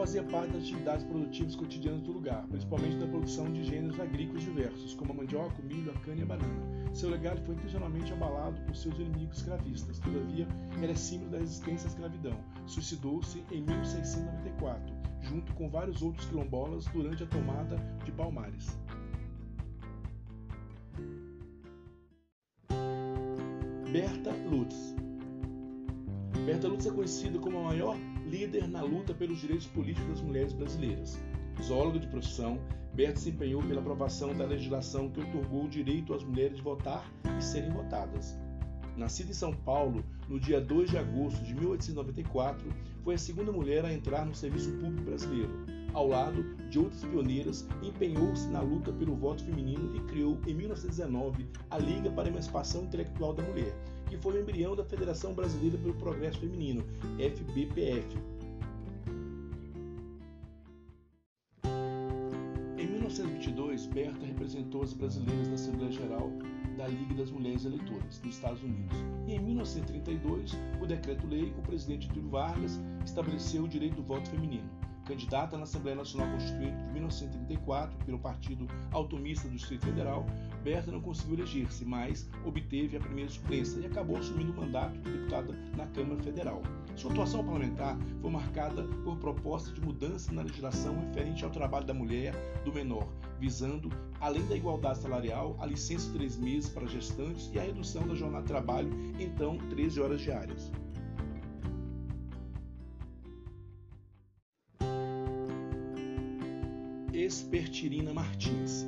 Fazia 0.06 0.22
parte 0.22 0.52
das 0.52 0.62
atividades 0.62 1.04
produtivas 1.04 1.56
cotidianas 1.56 2.00
do 2.02 2.12
lugar, 2.12 2.46
principalmente 2.46 2.94
na 2.94 3.08
produção 3.08 3.52
de 3.52 3.64
gêneros 3.64 3.98
agrícolas 3.98 4.44
diversos, 4.44 4.94
como 4.94 5.10
a 5.10 5.16
mandioca, 5.16 5.60
o 5.60 5.64
milho, 5.66 5.90
a 5.90 5.98
cana 5.98 6.20
e 6.20 6.22
a 6.22 6.26
banana. 6.26 6.94
Seu 6.94 7.10
legado 7.10 7.44
foi 7.44 7.56
intencionalmente 7.56 8.12
abalado 8.12 8.60
por 8.60 8.76
seus 8.76 8.96
inimigos 9.00 9.38
escravistas, 9.38 9.98
todavia, 9.98 10.46
era 10.80 10.92
é 10.92 10.94
símbolo 10.94 11.32
da 11.32 11.38
resistência 11.38 11.88
à 11.88 11.90
escravidão. 11.90 12.38
Suicidou-se 12.68 13.42
em 13.50 13.62
1694 13.62 14.94
junto 15.22 15.52
com 15.54 15.68
vários 15.68 16.00
outros 16.00 16.24
quilombolas 16.28 16.84
durante 16.86 17.24
a 17.24 17.26
tomada 17.26 17.76
de 18.04 18.12
Palmares. 18.12 18.78
Berta 23.90 24.30
Lutz 24.48 24.94
Berta 26.46 26.68
Lutz 26.68 26.86
é 26.86 26.92
conhecida 26.92 27.40
como 27.40 27.58
a 27.58 27.62
maior 27.64 27.96
líder 28.26 28.68
na 28.68 28.82
luta 28.82 29.14
pelos 29.14 29.40
direitos 29.40 29.66
políticos 29.68 30.08
das 30.08 30.20
mulheres 30.20 30.52
brasileiras. 30.52 31.18
Zoóloga 31.62 31.98
de 31.98 32.08
profissão, 32.08 32.60
Berta 32.92 33.20
se 33.20 33.30
empenhou 33.30 33.62
pela 33.62 33.80
aprovação 33.80 34.34
da 34.34 34.44
legislação 34.44 35.10
que 35.10 35.20
otorgou 35.20 35.64
o 35.64 35.68
direito 35.68 36.14
às 36.14 36.24
mulheres 36.24 36.56
de 36.56 36.62
votar 36.62 37.10
e 37.38 37.42
serem 37.42 37.70
votadas. 37.70 38.38
Nascida 38.96 39.30
em 39.30 39.34
São 39.34 39.52
Paulo 39.52 40.02
no 40.28 40.40
dia 40.40 40.60
2 40.60 40.90
de 40.90 40.98
agosto 40.98 41.44
de 41.44 41.54
1894, 41.54 42.66
foi 43.04 43.14
a 43.14 43.18
segunda 43.18 43.52
mulher 43.52 43.84
a 43.84 43.92
entrar 43.92 44.24
no 44.24 44.34
serviço 44.34 44.72
público 44.72 45.02
brasileiro. 45.02 45.50
Ao 45.92 46.08
lado 46.08 46.42
de 46.68 46.78
outras 46.78 47.04
pioneiras, 47.04 47.68
empenhou-se 47.82 48.48
na 48.48 48.60
luta 48.60 48.92
pelo 48.92 49.14
voto 49.14 49.44
feminino 49.44 49.94
e 49.94 50.00
criou, 50.00 50.38
em 50.46 50.54
1919, 50.54 51.46
a 51.70 51.78
Liga 51.78 52.10
para 52.10 52.28
a 52.28 52.30
Emancipação 52.30 52.84
Intelectual 52.84 53.34
da 53.34 53.42
Mulher, 53.42 53.74
que 54.08 54.16
foi 54.16 54.34
o 54.34 54.40
embrião 54.40 54.74
da 54.74 54.84
Federação 54.84 55.34
Brasileira 55.34 55.78
pelo 55.78 55.94
Progresso 55.94 56.38
Feminino, 56.38 56.84
FBPF. 57.18 58.16
Em 62.78 62.86
1922, 62.86 63.86
Berta 63.86 64.26
representou 64.26 64.82
as 64.82 64.92
brasileiras 64.92 65.48
na 65.48 65.54
Assembleia 65.54 65.92
Geral 65.92 66.30
da 66.76 66.86
Liga 66.86 67.14
das 67.14 67.30
Mulheres 67.30 67.64
Eleitoras 67.64 68.18
dos 68.18 68.34
Estados 68.34 68.62
Unidos. 68.62 68.96
E 69.26 69.34
em 69.34 69.40
1932, 69.40 70.52
por 70.78 70.86
decreto-lei, 70.86 71.52
o 71.58 71.62
presidente 71.62 72.06
Getúlio 72.06 72.30
Vargas 72.30 72.78
estabeleceu 73.04 73.64
o 73.64 73.68
direito 73.68 73.96
do 73.96 74.02
voto 74.02 74.28
feminino. 74.28 74.68
Candidata 75.06 75.56
na 75.56 75.62
Assembleia 75.62 75.96
Nacional 75.96 76.28
Constituinte 76.32 76.82
de 76.82 76.92
1934 76.92 77.96
pelo 78.04 78.18
Partido 78.18 78.66
Automista 78.90 79.48
do 79.48 79.54
Distrito 79.54 79.86
Federal, 79.86 80.26
Berta 80.64 80.90
não 80.90 81.00
conseguiu 81.00 81.34
eleger-se, 81.34 81.84
mas 81.84 82.28
obteve 82.44 82.96
a 82.96 83.00
primeira 83.00 83.30
suplência 83.30 83.78
e 83.78 83.86
acabou 83.86 84.16
assumindo 84.18 84.50
o 84.50 84.56
mandato 84.56 84.98
de 84.98 85.10
deputada 85.12 85.52
na 85.76 85.86
Câmara 85.86 86.20
Federal. 86.24 86.60
Sua 86.96 87.12
atuação 87.12 87.44
parlamentar 87.44 87.96
foi 88.20 88.30
marcada 88.30 88.82
por 89.04 89.16
propostas 89.18 89.74
de 89.74 89.80
mudança 89.80 90.32
na 90.32 90.42
legislação 90.42 90.98
referente 90.98 91.44
ao 91.44 91.50
trabalho 91.50 91.86
da 91.86 91.94
mulher, 91.94 92.34
do 92.64 92.72
menor, 92.72 93.06
visando, 93.38 93.88
além 94.20 94.44
da 94.46 94.56
igualdade 94.56 94.98
salarial, 94.98 95.56
a 95.60 95.66
licença 95.66 96.08
de 96.08 96.18
três 96.18 96.36
meses 96.36 96.68
para 96.68 96.86
gestantes 96.86 97.48
e 97.52 97.60
a 97.60 97.62
redução 97.62 98.08
da 98.08 98.14
jornada 98.14 98.42
de 98.42 98.48
trabalho, 98.48 98.90
então 99.20 99.56
13 99.70 100.00
horas 100.00 100.20
diárias. 100.20 100.72
Espertirina 107.26 108.14
Martins. 108.14 108.86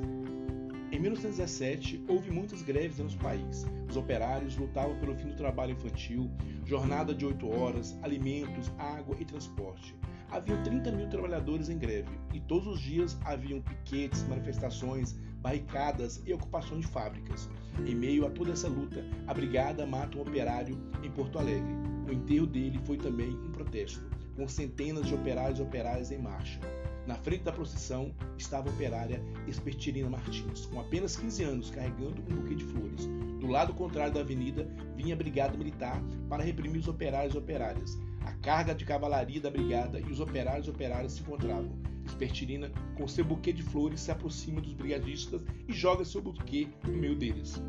Em 0.93 0.97
1917, 0.97 2.05
houve 2.07 2.31
muitas 2.31 2.61
greves 2.61 2.97
no 2.97 3.17
país. 3.17 3.65
Os 3.89 3.97
operários 3.97 4.55
lutavam 4.55 4.97
pelo 4.97 5.13
fim 5.13 5.27
do 5.27 5.35
trabalho 5.35 5.73
infantil, 5.73 6.31
jornada 6.65 7.13
de 7.13 7.25
8 7.25 7.49
horas, 7.49 7.99
alimentos, 8.01 8.71
água 8.77 9.17
e 9.19 9.25
transporte. 9.25 9.93
Havia 10.31 10.55
30 10.63 10.89
mil 10.93 11.09
trabalhadores 11.09 11.67
em 11.67 11.77
greve 11.77 12.17
e 12.33 12.39
todos 12.39 12.65
os 12.65 12.79
dias 12.79 13.17
haviam 13.25 13.61
piquetes, 13.61 14.23
manifestações, 14.23 15.17
barricadas 15.41 16.23
e 16.25 16.33
ocupações 16.33 16.85
de 16.85 16.91
fábricas. 16.93 17.49
Em 17.85 17.93
meio 17.93 18.25
a 18.25 18.29
toda 18.29 18.53
essa 18.53 18.69
luta, 18.69 19.03
a 19.27 19.33
brigada 19.33 19.85
mata 19.85 20.17
um 20.17 20.21
operário 20.21 20.79
em 21.03 21.11
Porto 21.11 21.39
Alegre. 21.39 21.73
O 22.07 22.13
enterro 22.13 22.47
dele 22.47 22.79
foi 22.85 22.95
também 22.95 23.31
um 23.31 23.51
protesto, 23.51 24.01
com 24.39 24.47
centenas 24.47 25.05
de 25.05 25.13
operários 25.13 25.59
e 25.59 25.61
operárias 25.61 26.11
em 26.11 26.17
marcha. 26.17 26.61
Na 27.05 27.15
frente 27.15 27.43
da 27.43 27.51
procissão 27.51 28.15
estava 28.37 28.69
a 28.69 28.71
operária 28.71 29.21
Espertirina 29.45 30.09
Martins, 30.09 30.65
com 30.67 30.79
apenas 30.79 31.17
15 31.17 31.43
anos, 31.43 31.69
carregando 31.69 32.21
um 32.21 32.35
buquê 32.37 32.55
de 32.55 32.63
flores. 32.63 33.05
Do 33.41 33.47
lado 33.47 33.73
contrário 33.73 34.13
da 34.13 34.21
avenida 34.21 34.65
vinha 34.95 35.13
a 35.13 35.17
brigada 35.17 35.57
militar 35.57 36.01
para 36.29 36.41
reprimir 36.41 36.79
os 36.79 36.87
operários 36.87 37.35
e 37.35 37.37
operárias. 37.37 37.99
A 38.25 38.31
carga 38.33 38.73
de 38.73 38.85
cavalaria 38.85 39.41
da 39.41 39.51
brigada 39.51 39.99
e 39.99 40.09
os 40.09 40.21
operários 40.21 40.67
e 40.67 40.69
operárias 40.69 41.13
se 41.13 41.21
encontravam. 41.21 41.77
Espertirina, 42.05 42.71
com 42.95 43.07
seu 43.09 43.25
buquê 43.25 43.51
de 43.51 43.61
flores, 43.61 43.99
se 43.99 44.11
aproxima 44.11 44.61
dos 44.61 44.73
brigadistas 44.73 45.43
e 45.67 45.73
joga 45.73 46.05
seu 46.05 46.21
buquê 46.21 46.69
no 46.85 46.93
meio 46.93 47.15
deles. 47.15 47.61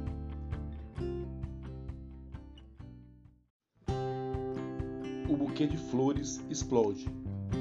Buquê 5.41 5.67
de 5.67 5.79
flores 5.79 6.39
explode 6.51 7.11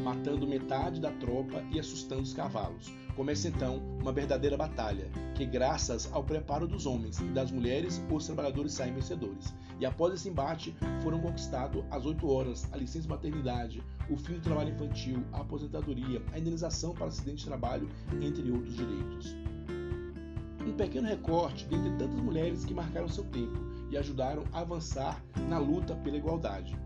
matando 0.03 0.48
metade 0.48 1.00
da 1.01 1.12
tropa 1.12 1.63
e 1.71 1.79
assustando 1.79 2.21
os 2.21 2.33
cavalos. 2.33 2.91
Começa 3.15 3.48
então 3.48 3.81
uma 4.00 4.12
verdadeira 4.12 4.55
batalha, 4.55 5.09
que 5.36 5.45
graças 5.45 6.09
ao 6.13 6.24
preparo 6.24 6.67
dos 6.67 6.86
homens 6.86 7.19
e 7.19 7.25
das 7.25 7.51
mulheres, 7.51 8.01
os 8.09 8.25
trabalhadores 8.25 8.74
saem 8.74 8.93
vencedores. 8.93 9.53
E 9.79 9.86
após 9.86 10.13
esse 10.13 10.29
embate, 10.29 10.75
foram 11.01 11.19
conquistados 11.19 11.83
as 11.89 12.05
8 12.05 12.29
horas, 12.29 12.67
a 12.71 12.77
licença 12.77 13.07
maternidade, 13.07 13.83
o 14.09 14.15
fim 14.15 14.33
do 14.33 14.41
trabalho 14.41 14.74
infantil, 14.74 15.24
a 15.33 15.41
aposentadoria, 15.41 16.21
a 16.31 16.39
indenização 16.39 16.93
para 16.93 17.07
acidente 17.07 17.38
de 17.38 17.45
trabalho, 17.45 17.89
entre 18.21 18.51
outros 18.51 18.75
direitos. 18.75 19.36
Um 20.65 20.73
pequeno 20.73 21.08
recorte 21.08 21.65
dentre 21.65 21.91
tantas 21.91 22.19
mulheres 22.19 22.63
que 22.63 22.73
marcaram 22.73 23.08
seu 23.08 23.23
tempo 23.25 23.58
e 23.89 23.97
ajudaram 23.97 24.43
a 24.53 24.60
avançar 24.60 25.23
na 25.47 25.58
luta 25.58 25.95
pela 25.95 26.17
igualdade. 26.17 26.77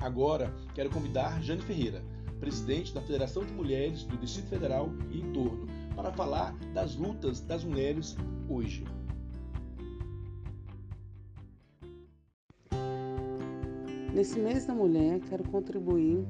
Agora, 0.00 0.50
quero 0.74 0.88
convidar 0.88 1.42
Jane 1.42 1.60
Ferreira, 1.60 2.02
presidente 2.40 2.94
da 2.94 3.02
Federação 3.02 3.44
de 3.44 3.52
Mulheres 3.52 4.02
do 4.04 4.16
Distrito 4.16 4.48
Federal 4.48 4.88
e 5.10 5.20
entorno, 5.20 5.66
para 5.94 6.10
falar 6.10 6.56
das 6.72 6.96
lutas 6.96 7.42
das 7.42 7.62
mulheres 7.62 8.16
hoje. 8.48 8.82
Nesse 14.14 14.38
mês 14.38 14.64
da 14.64 14.74
mulher, 14.74 15.20
quero 15.20 15.44
contribuir 15.44 16.24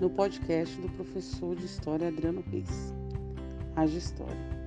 no 0.00 0.08
podcast 0.08 0.80
do 0.80 0.88
professor 0.90 1.56
de 1.56 1.66
História 1.66 2.06
Adriano 2.06 2.42
Reis, 2.52 2.94
Age 3.74 3.98
História. 3.98 4.60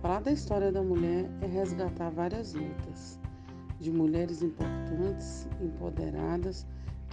Falar 0.00 0.20
da 0.20 0.30
história 0.30 0.70
da 0.70 0.82
mulher 0.82 1.28
é 1.42 1.46
resgatar 1.46 2.10
várias 2.10 2.54
lutas 2.54 3.18
de 3.80 3.90
mulheres 3.90 4.40
importantes, 4.40 5.48
empoderadas 5.60 6.64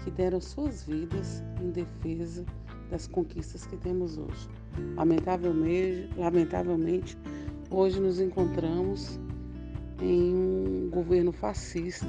que 0.03 0.11
deram 0.11 0.41
suas 0.41 0.83
vidas 0.83 1.43
em 1.61 1.71
defesa 1.71 2.45
das 2.89 3.07
conquistas 3.07 3.65
que 3.65 3.77
temos 3.77 4.17
hoje. 4.17 4.49
Lamentavelmente, 4.95 6.09
lamentavelmente 6.17 7.17
hoje 7.69 7.99
nos 7.99 8.19
encontramos 8.19 9.19
em 10.01 10.35
um 10.35 10.89
governo 10.89 11.31
fascista 11.31 12.07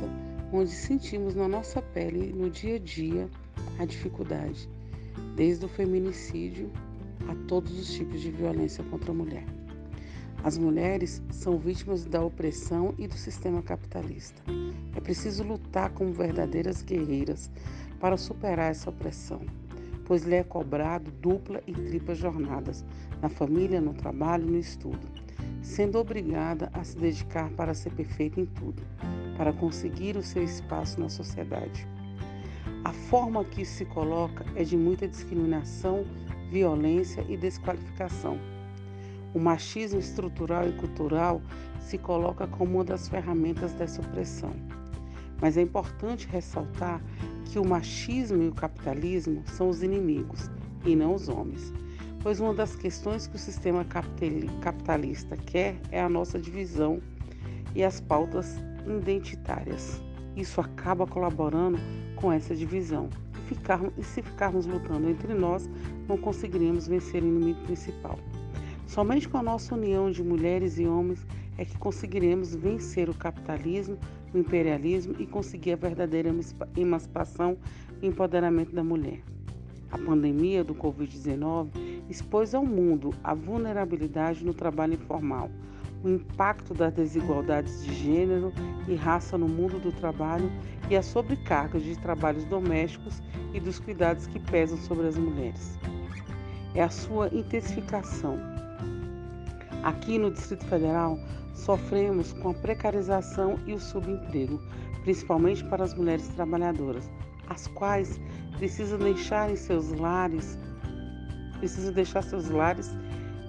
onde 0.53 0.71
sentimos 0.71 1.35
na 1.35 1.49
nossa 1.49 1.81
pele, 1.81 2.33
no 2.33 2.51
dia 2.51 2.77
a 2.77 2.79
dia, 2.79 3.31
a 3.79 3.87
dificuldade, 3.87 4.69
desde 5.35 5.65
o 5.65 5.69
feminicídio 5.69 6.71
a 7.29 7.35
todos 7.47 7.79
os 7.79 7.93
tipos 7.93 8.21
de 8.21 8.31
violência 8.31 8.85
contra 8.85 9.11
a 9.11 9.15
mulher. 9.15 9.45
As 10.45 10.59
mulheres 10.59 11.23
são 11.31 11.57
vítimas 11.57 12.05
da 12.05 12.23
opressão 12.23 12.95
e 12.99 13.07
do 13.07 13.15
sistema 13.15 13.63
capitalista. 13.63 14.43
É 14.95 15.01
preciso 15.01 15.45
lutar 15.45 15.91
como 15.91 16.13
verdadeiras 16.13 16.83
guerreiras 16.83 17.49
para 18.03 18.19
superar 18.19 18.73
essa 18.73 18.91
opressão, 18.91 19.41
pois 20.05 20.25
lhe 20.25 20.35
é 20.35 20.43
cobrado 20.43 21.11
dupla 21.13 21.63
e 21.67 21.73
tripla 21.73 22.15
jornadas 22.15 22.85
na 23.23 23.29
família, 23.29 23.81
no 23.81 23.95
trabalho 23.95 24.45
no 24.45 24.59
estudo, 24.59 25.07
sendo 25.63 25.99
obrigada 25.99 26.69
a 26.75 26.83
se 26.83 26.99
dedicar 26.99 27.49
para 27.51 27.73
ser 27.73 27.93
perfeita 27.93 28.41
em 28.41 28.47
tudo, 28.47 28.83
para 29.39 29.53
conseguir 29.53 30.17
o 30.17 30.23
seu 30.23 30.43
espaço 30.43 31.01
na 31.01 31.09
sociedade. 31.09 31.87
A 32.85 32.93
forma 32.93 33.45
que 33.45 33.63
isso 33.63 33.77
se 33.77 33.85
coloca 33.85 34.45
é 34.57 34.65
de 34.65 34.77
muita 34.77 35.07
discriminação, 35.07 36.05
violência 36.51 37.25
e 37.29 37.37
desqualificação 37.37 38.37
o 39.35 39.39
machismo 39.39 39.99
estrutural 39.99 40.69
e 40.69 40.73
cultural 40.73 41.41
se 41.81 41.97
coloca 41.97 42.47
como 42.47 42.75
uma 42.75 42.85
das 42.85 43.09
ferramentas 43.09 43.73
dessa 43.73 44.03
opressão. 44.03 44.51
Mas 45.41 45.57
é 45.57 45.63
importante 45.63 46.29
ressaltar 46.29 47.01
que 47.45 47.59
o 47.59 47.67
machismo 47.67 48.43
e 48.43 48.49
o 48.49 48.55
capitalismo 48.55 49.43
são 49.47 49.69
os 49.69 49.83
inimigos 49.83 50.51
e 50.85 50.97
não 50.97 51.15
os 51.15 51.29
homens, 51.29 51.73
pois 52.23 52.41
uma 52.41 52.55
das 52.55 52.75
questões 52.77 53.27
que 53.27 53.37
o 53.37 53.39
sistema 53.39 53.85
capitalista 54.61 55.37
quer 55.37 55.77
é 55.91 56.01
a 56.01 56.09
nossa 56.09 56.39
divisão 56.39 57.01
e 57.75 57.83
as 57.83 58.01
pautas 58.01 58.57
identitárias. 58.87 60.01
Isso 60.37 60.61
acaba 60.61 61.07
colaborando 61.07 61.79
com 62.17 62.33
essa 62.33 62.55
divisão. 62.55 63.09
E, 63.99 64.03
se 64.03 64.23
ficarmos 64.23 64.65
lutando 64.65 65.11
entre 65.11 65.35
nós, 65.35 65.69
não 66.09 66.17
conseguiremos 66.17 66.87
vencer 66.87 67.23
o 67.23 67.27
inimigo 67.27 67.61
principal. 67.65 68.19
Somente 68.87 69.29
com 69.29 69.37
a 69.39 69.43
nossa 69.43 69.75
união 69.75 70.11
de 70.11 70.23
mulheres 70.23 70.79
e 70.79 70.87
homens 70.87 71.27
é 71.59 71.65
que 71.65 71.77
conseguiremos 71.79 72.55
vencer 72.55 73.11
o 73.11 73.15
capitalismo, 73.15 73.99
o 74.33 74.39
imperialismo 74.39 75.15
e 75.19 75.27
conseguir 75.27 75.73
a 75.73 75.77
verdadeira 75.77 76.35
emancipação 76.77 77.57
e 78.01 78.07
empoderamento 78.07 78.75
da 78.75 78.83
mulher. 78.83 79.21
A 79.91 79.99
pandemia 79.99 80.65
do 80.65 80.75
Covid-19 80.75 81.69
expôs 82.09 82.55
ao 82.55 82.65
mundo 82.65 83.11
a 83.23 83.35
vulnerabilidade 83.35 84.45
no 84.45 84.55
trabalho 84.55 84.95
informal, 84.95 85.51
o 86.03 86.09
impacto 86.09 86.75
das 86.75 86.93
desigualdades 86.95 87.85
de 87.85 87.95
gênero 87.95 88.53
e 88.89 88.95
raça 88.95 89.37
no 89.37 89.47
mundo 89.47 89.79
do 89.79 89.93
trabalho 89.93 90.51
e 90.91 90.97
a 90.97 91.03
sobrecarga 91.03 91.79
de 91.79 91.97
trabalhos 91.99 92.45
domésticos 92.47 93.23
e 93.53 93.61
dos 93.61 93.79
cuidados 93.79 94.27
que 94.27 94.41
pesam 94.41 94.79
sobre 94.79 95.07
as 95.07 95.17
mulheres. 95.17 95.79
é 96.75 96.83
a 96.83 96.89
sua 96.89 97.29
intensificação. 97.29 98.39
Aqui 99.83 100.19
no 100.19 100.31
Distrito 100.31 100.65
Federal, 100.67 101.19
sofremos 101.53 102.33
com 102.33 102.51
a 102.51 102.55
precarização 102.55 103.59
e 103.67 103.73
o 103.73 103.79
subemprego, 103.79 104.61
principalmente 105.03 105.65
para 105.65 105.85
as 105.85 105.95
mulheres 105.95 106.29
trabalhadoras, 106.29 107.11
as 107.49 107.67
quais 107.69 108.21
precisam 108.57 108.99
deixar 108.99 109.51
em 109.51 109.57
seus 109.57 109.93
lares, 109.93 110.59
precisam 111.59 111.93
deixar 111.93 112.23
seus 112.23 112.49
lares 112.49 112.91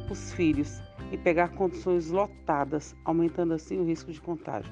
os 0.09 0.33
filhos 0.33 0.81
e 1.11 1.17
pegar 1.17 1.49
condições 1.49 2.09
lotadas, 2.09 2.95
aumentando 3.05 3.53
assim 3.53 3.79
o 3.79 3.85
risco 3.85 4.11
de 4.11 4.21
contágio. 4.21 4.71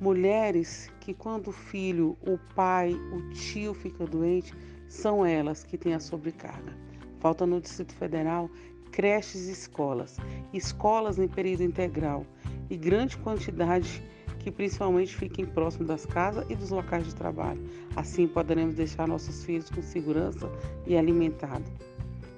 Mulheres 0.00 0.90
que 1.00 1.12
quando 1.12 1.48
o 1.48 1.52
filho, 1.52 2.16
o 2.22 2.38
pai, 2.54 2.94
o 3.12 3.30
tio 3.30 3.74
fica 3.74 4.06
doente, 4.06 4.54
são 4.88 5.26
elas 5.26 5.64
que 5.64 5.76
têm 5.76 5.94
a 5.94 6.00
sobrecarga. 6.00 6.76
Falta 7.18 7.44
no 7.44 7.60
Distrito 7.60 7.94
Federal 7.94 8.48
creches 8.92 9.48
e 9.48 9.52
escolas, 9.52 10.16
escolas 10.52 11.18
em 11.18 11.28
período 11.28 11.62
integral 11.62 12.24
e 12.70 12.76
grande 12.76 13.16
quantidade 13.18 14.02
que 14.38 14.50
principalmente 14.50 15.16
fiquem 15.16 15.44
próximo 15.44 15.86
das 15.86 16.06
casas 16.06 16.44
e 16.48 16.54
dos 16.54 16.70
locais 16.70 17.06
de 17.06 17.14
trabalho. 17.14 17.60
Assim 17.96 18.26
poderemos 18.26 18.74
deixar 18.74 19.06
nossos 19.06 19.44
filhos 19.44 19.68
com 19.70 19.82
segurança 19.82 20.50
e 20.86 20.96
alimentados. 20.96 21.70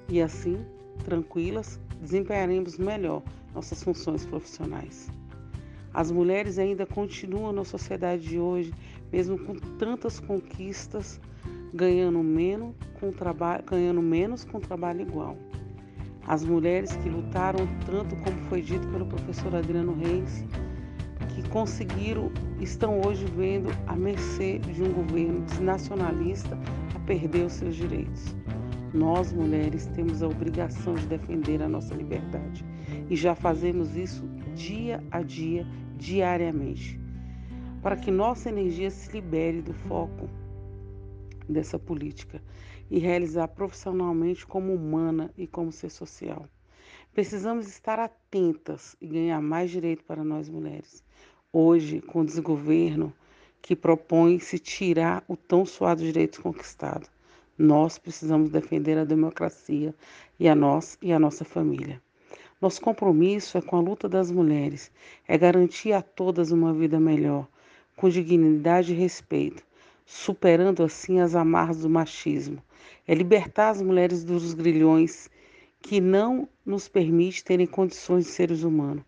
E 0.09 0.21
assim, 0.21 0.65
tranquilas, 1.03 1.79
desempenharemos 2.01 2.77
melhor 2.77 3.21
nossas 3.53 3.83
funções 3.83 4.25
profissionais. 4.25 5.09
As 5.93 6.11
mulheres 6.11 6.57
ainda 6.57 6.85
continuam 6.85 7.51
na 7.51 7.65
sociedade 7.65 8.23
de 8.23 8.39
hoje, 8.39 8.73
mesmo 9.11 9.37
com 9.37 9.55
tantas 9.77 10.19
conquistas, 10.19 11.19
ganhando 11.73 12.19
menos 12.23 12.73
com 12.99 13.11
trabalho, 13.11 13.63
ganhando 13.65 14.01
menos 14.01 14.45
com 14.45 14.59
trabalho 14.59 15.01
igual. 15.01 15.37
As 16.31 16.45
mulheres 16.45 16.95
que 16.95 17.09
lutaram 17.09 17.67
tanto, 17.85 18.15
como 18.15 18.37
foi 18.47 18.61
dito 18.61 18.87
pelo 18.87 19.05
professor 19.05 19.53
Adriano 19.53 19.93
Reis, 19.93 20.45
que 21.35 21.45
conseguiram, 21.49 22.31
estão 22.61 23.01
hoje 23.01 23.25
vendo 23.35 23.69
a 23.85 23.97
mercê 23.97 24.57
de 24.59 24.81
um 24.81 24.93
governo 24.93 25.41
desnacionalista 25.41 26.57
a 26.95 26.99
perder 26.99 27.47
os 27.47 27.51
seus 27.51 27.75
direitos. 27.75 28.33
Nós, 28.93 29.33
mulheres, 29.33 29.87
temos 29.87 30.23
a 30.23 30.27
obrigação 30.29 30.93
de 30.95 31.05
defender 31.05 31.61
a 31.61 31.67
nossa 31.67 31.93
liberdade. 31.93 32.63
E 33.09 33.15
já 33.17 33.35
fazemos 33.35 33.97
isso 33.97 34.25
dia 34.55 35.03
a 35.11 35.21
dia, 35.21 35.67
diariamente, 35.97 36.97
para 37.81 37.97
que 37.97 38.09
nossa 38.09 38.47
energia 38.47 38.89
se 38.89 39.11
libere 39.11 39.61
do 39.61 39.73
foco 39.73 40.29
dessa 41.49 41.77
política 41.77 42.41
e 42.91 42.99
realizar 42.99 43.47
profissionalmente 43.47 44.45
como 44.45 44.75
humana 44.75 45.31
e 45.37 45.47
como 45.47 45.71
ser 45.71 45.89
social. 45.89 46.45
Precisamos 47.13 47.69
estar 47.69 47.97
atentas 47.97 48.97
e 48.99 49.07
ganhar 49.07 49.41
mais 49.41 49.71
direito 49.71 50.03
para 50.03 50.25
nós 50.25 50.49
mulheres. 50.49 51.01
Hoje, 51.53 52.01
com 52.01 52.19
o 52.19 52.25
desgoverno 52.25 53.13
que 53.61 53.77
propõe 53.77 54.39
se 54.39 54.59
tirar 54.59 55.23
o 55.25 55.37
tão 55.37 55.65
suado 55.65 56.03
direito 56.03 56.41
conquistado, 56.41 57.07
nós 57.57 57.97
precisamos 57.97 58.49
defender 58.49 58.97
a 58.97 59.05
democracia 59.05 59.95
e 60.37 60.49
a 60.49 60.55
nós 60.55 60.97
e 61.01 61.13
a 61.13 61.19
nossa 61.19 61.45
família. 61.45 62.01
Nosso 62.61 62.81
compromisso 62.81 63.57
é 63.57 63.61
com 63.61 63.77
a 63.77 63.81
luta 63.81 64.09
das 64.09 64.29
mulheres, 64.29 64.91
é 65.25 65.37
garantir 65.37 65.93
a 65.93 66.01
todas 66.01 66.51
uma 66.51 66.73
vida 66.73 66.99
melhor, 66.99 67.47
com 67.95 68.09
dignidade 68.09 68.91
e 68.91 68.97
respeito, 68.97 69.63
superando 70.05 70.83
assim 70.83 71.21
as 71.21 71.35
amarras 71.35 71.79
do 71.79 71.89
machismo. 71.89 72.61
É 73.07 73.13
libertar 73.13 73.69
as 73.69 73.81
mulheres 73.81 74.23
dos 74.23 74.53
grilhões 74.53 75.29
que 75.81 75.99
não 75.99 76.47
nos 76.65 76.87
permite 76.87 77.43
terem 77.43 77.65
condições 77.65 78.25
de 78.25 78.31
seres 78.31 78.63
humanos. 78.63 79.03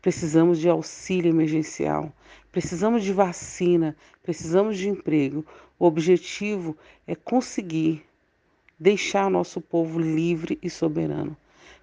Precisamos 0.00 0.58
de 0.58 0.68
auxílio 0.68 1.30
emergencial, 1.30 2.12
precisamos 2.52 3.02
de 3.02 3.12
vacina, 3.12 3.96
precisamos 4.22 4.76
de 4.76 4.88
emprego. 4.88 5.44
O 5.78 5.86
objetivo 5.86 6.76
é 7.06 7.14
conseguir 7.14 8.04
deixar 8.78 9.30
nosso 9.30 9.60
povo 9.60 9.98
livre 9.98 10.58
e 10.62 10.68
soberano. 10.68 11.36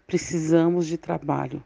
Precisamos 0.06 0.86
de 0.88 0.98
trabalho. 0.98 1.64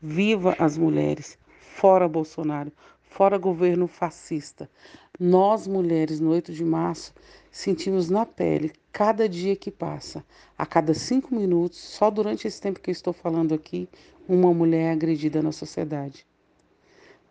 Viva 0.00 0.54
as 0.58 0.76
mulheres! 0.76 1.38
Fora 1.74 2.06
Bolsonaro! 2.06 2.72
Fora 3.02 3.38
governo 3.38 3.86
fascista! 3.86 4.70
Nós, 5.18 5.66
mulheres, 5.66 6.20
no 6.20 6.30
8 6.30 6.52
de 6.52 6.64
março, 6.64 7.14
sentimos 7.50 8.10
na 8.10 8.26
pele 8.26 8.72
cada 8.96 9.28
dia 9.28 9.54
que 9.54 9.70
passa, 9.70 10.24
a 10.56 10.64
cada 10.64 10.94
cinco 10.94 11.34
minutos, 11.34 11.78
só 11.78 12.10
durante 12.10 12.48
esse 12.48 12.58
tempo 12.58 12.80
que 12.80 12.88
eu 12.88 12.92
estou 12.92 13.12
falando 13.12 13.52
aqui, 13.52 13.86
uma 14.26 14.54
mulher 14.54 14.84
é 14.84 14.90
agredida 14.92 15.42
na 15.42 15.52
sociedade. 15.52 16.26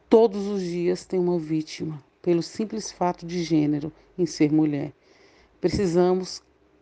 Todos 0.08 0.46
os 0.46 0.62
dias 0.62 1.08
tem 1.08 1.20
uma 1.20 1.40
vítima, 1.40 2.04
pelo 2.22 2.44
simples 2.44 2.92
fato 2.92 3.26
de 3.26 3.42
gênero 3.42 3.92
em 4.16 4.28
ser 4.28 4.52
mulher. 4.52 4.94
Precisamos 5.60 6.40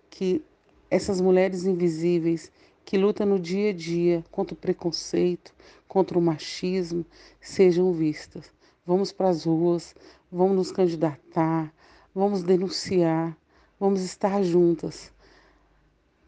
que 0.09 0.43
essas 0.91 1.21
mulheres 1.21 1.63
invisíveis 1.63 2.51
que 2.83 2.97
lutam 2.97 3.25
no 3.25 3.39
dia 3.39 3.69
a 3.69 3.73
dia 3.73 4.21
contra 4.29 4.53
o 4.53 4.57
preconceito, 4.57 5.53
contra 5.87 6.19
o 6.19 6.21
machismo, 6.21 7.05
sejam 7.39 7.93
vistas. 7.93 8.51
Vamos 8.85 9.13
para 9.13 9.29
as 9.29 9.45
ruas, 9.45 9.95
vamos 10.29 10.57
nos 10.57 10.71
candidatar, 10.73 11.73
vamos 12.13 12.43
denunciar, 12.43 13.33
vamos 13.83 14.01
estar 14.01 14.41
juntas, 14.45 15.11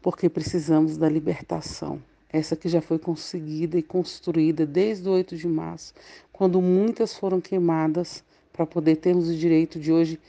porque 0.02 0.28
precisamos 0.28 0.98
da 0.98 1.08
libertação. 1.08 2.02
Essa 2.28 2.54
que 2.54 2.68
já 2.68 2.82
foi 2.82 2.98
conseguida 2.98 3.78
e 3.78 3.82
construída 3.82 4.66
desde 4.66 5.08
o 5.08 5.12
8 5.12 5.38
de 5.38 5.48
março, 5.48 5.94
quando 6.30 6.60
muitas 6.60 7.16
foram 7.16 7.40
queimadas 7.40 8.22
para 8.52 8.66
poder 8.66 8.96
termos 8.96 9.30
o 9.30 9.34
direito 9.34 9.80
de 9.80 9.90
hoje, 9.90 10.20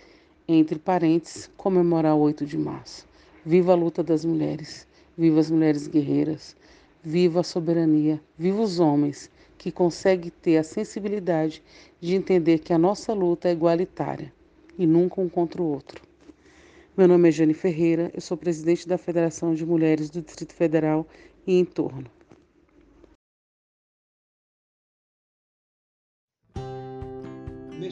entre 0.48 0.80
parentes, 0.80 1.52
comemorar 1.58 2.16
o 2.16 2.20
8 2.20 2.46
de 2.46 2.58
março. 2.58 3.06
Viva 3.46 3.74
a 3.74 3.76
luta 3.76 4.02
das 4.02 4.24
mulheres, 4.24 4.88
viva 5.18 5.42
as 5.42 5.52
mulheres 5.52 5.86
guerreiras, 5.86 6.56
viva 7.04 7.42
a 7.42 7.44
soberania, 7.44 8.22
viva 8.38 8.62
os 8.62 8.80
homens 8.80 9.30
que 9.58 9.70
consegue 9.70 10.32
ter 10.32 10.60
a 10.60 10.64
sensibilidade 10.64 11.62
de 12.00 12.16
entender 12.16 12.60
que 12.60 12.72
a 12.72 12.78
nossa 12.78 13.12
luta 13.12 13.50
é 13.50 13.52
igualitária 13.52 14.32
e 14.78 14.88
nunca 14.88 15.20
um 15.20 15.28
contra 15.28 15.62
o 15.62 15.66
outro. 15.66 16.07
Meu 16.98 17.08
nome 17.08 17.30
é 17.30 17.32
Jane 17.32 17.54
Ferreira, 17.54 18.10
eu 18.12 18.20
sou 18.20 18.36
presidente 18.36 18.88
da 18.88 18.98
Federação 18.98 19.54
de 19.54 19.64
Mulheres 19.64 20.10
do 20.10 20.20
Distrito 20.20 20.56
Federal 20.56 21.08
e 21.46 21.60
em 21.60 21.64
torno. 21.64 22.10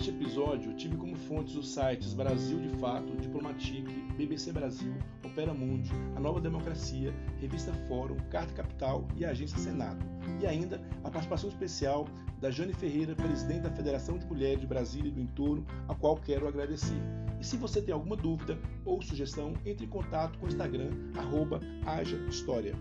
Neste 0.05 0.23
episódio, 0.23 0.73
tive 0.75 0.97
como 0.97 1.15
fontes 1.15 1.55
os 1.55 1.73
sites 1.73 2.13
Brasil 2.13 2.59
de 2.59 2.69
Fato, 2.77 3.17
Diplomatique, 3.17 3.91
BBC 4.15 4.51
Brasil, 4.51 4.93
Opera 5.25 5.51
Mundi, 5.51 5.89
A 6.15 6.19
Nova 6.19 6.39
Democracia, 6.39 7.11
Revista 7.41 7.73
Fórum, 7.87 8.15
Carta 8.29 8.53
Capital 8.53 9.07
e 9.15 9.25
Agência 9.25 9.57
Senado. 9.57 10.05
E 10.39 10.45
ainda 10.45 10.79
a 11.03 11.09
participação 11.09 11.49
especial 11.49 12.07
da 12.39 12.51
Jane 12.51 12.73
Ferreira, 12.73 13.15
presidente 13.15 13.61
da 13.61 13.71
Federação 13.71 14.19
de 14.19 14.27
Mulheres 14.27 14.61
de 14.61 14.67
Brasília 14.67 15.09
e 15.09 15.11
do 15.11 15.21
entorno, 15.21 15.65
a 15.87 15.95
qual 15.95 16.17
quero 16.17 16.47
agradecer. 16.47 17.01
E 17.41 17.43
se 17.43 17.57
você 17.57 17.81
tem 17.81 17.91
alguma 17.91 18.15
dúvida 18.15 18.59
ou 18.85 19.01
sugestão, 19.01 19.53
entre 19.65 19.87
em 19.87 19.89
contato 19.89 20.37
com 20.37 20.45
o 20.45 20.49
Instagram, 20.49 20.91
arroba 21.17 21.59
Haja 21.83 22.17
História. 22.29 22.75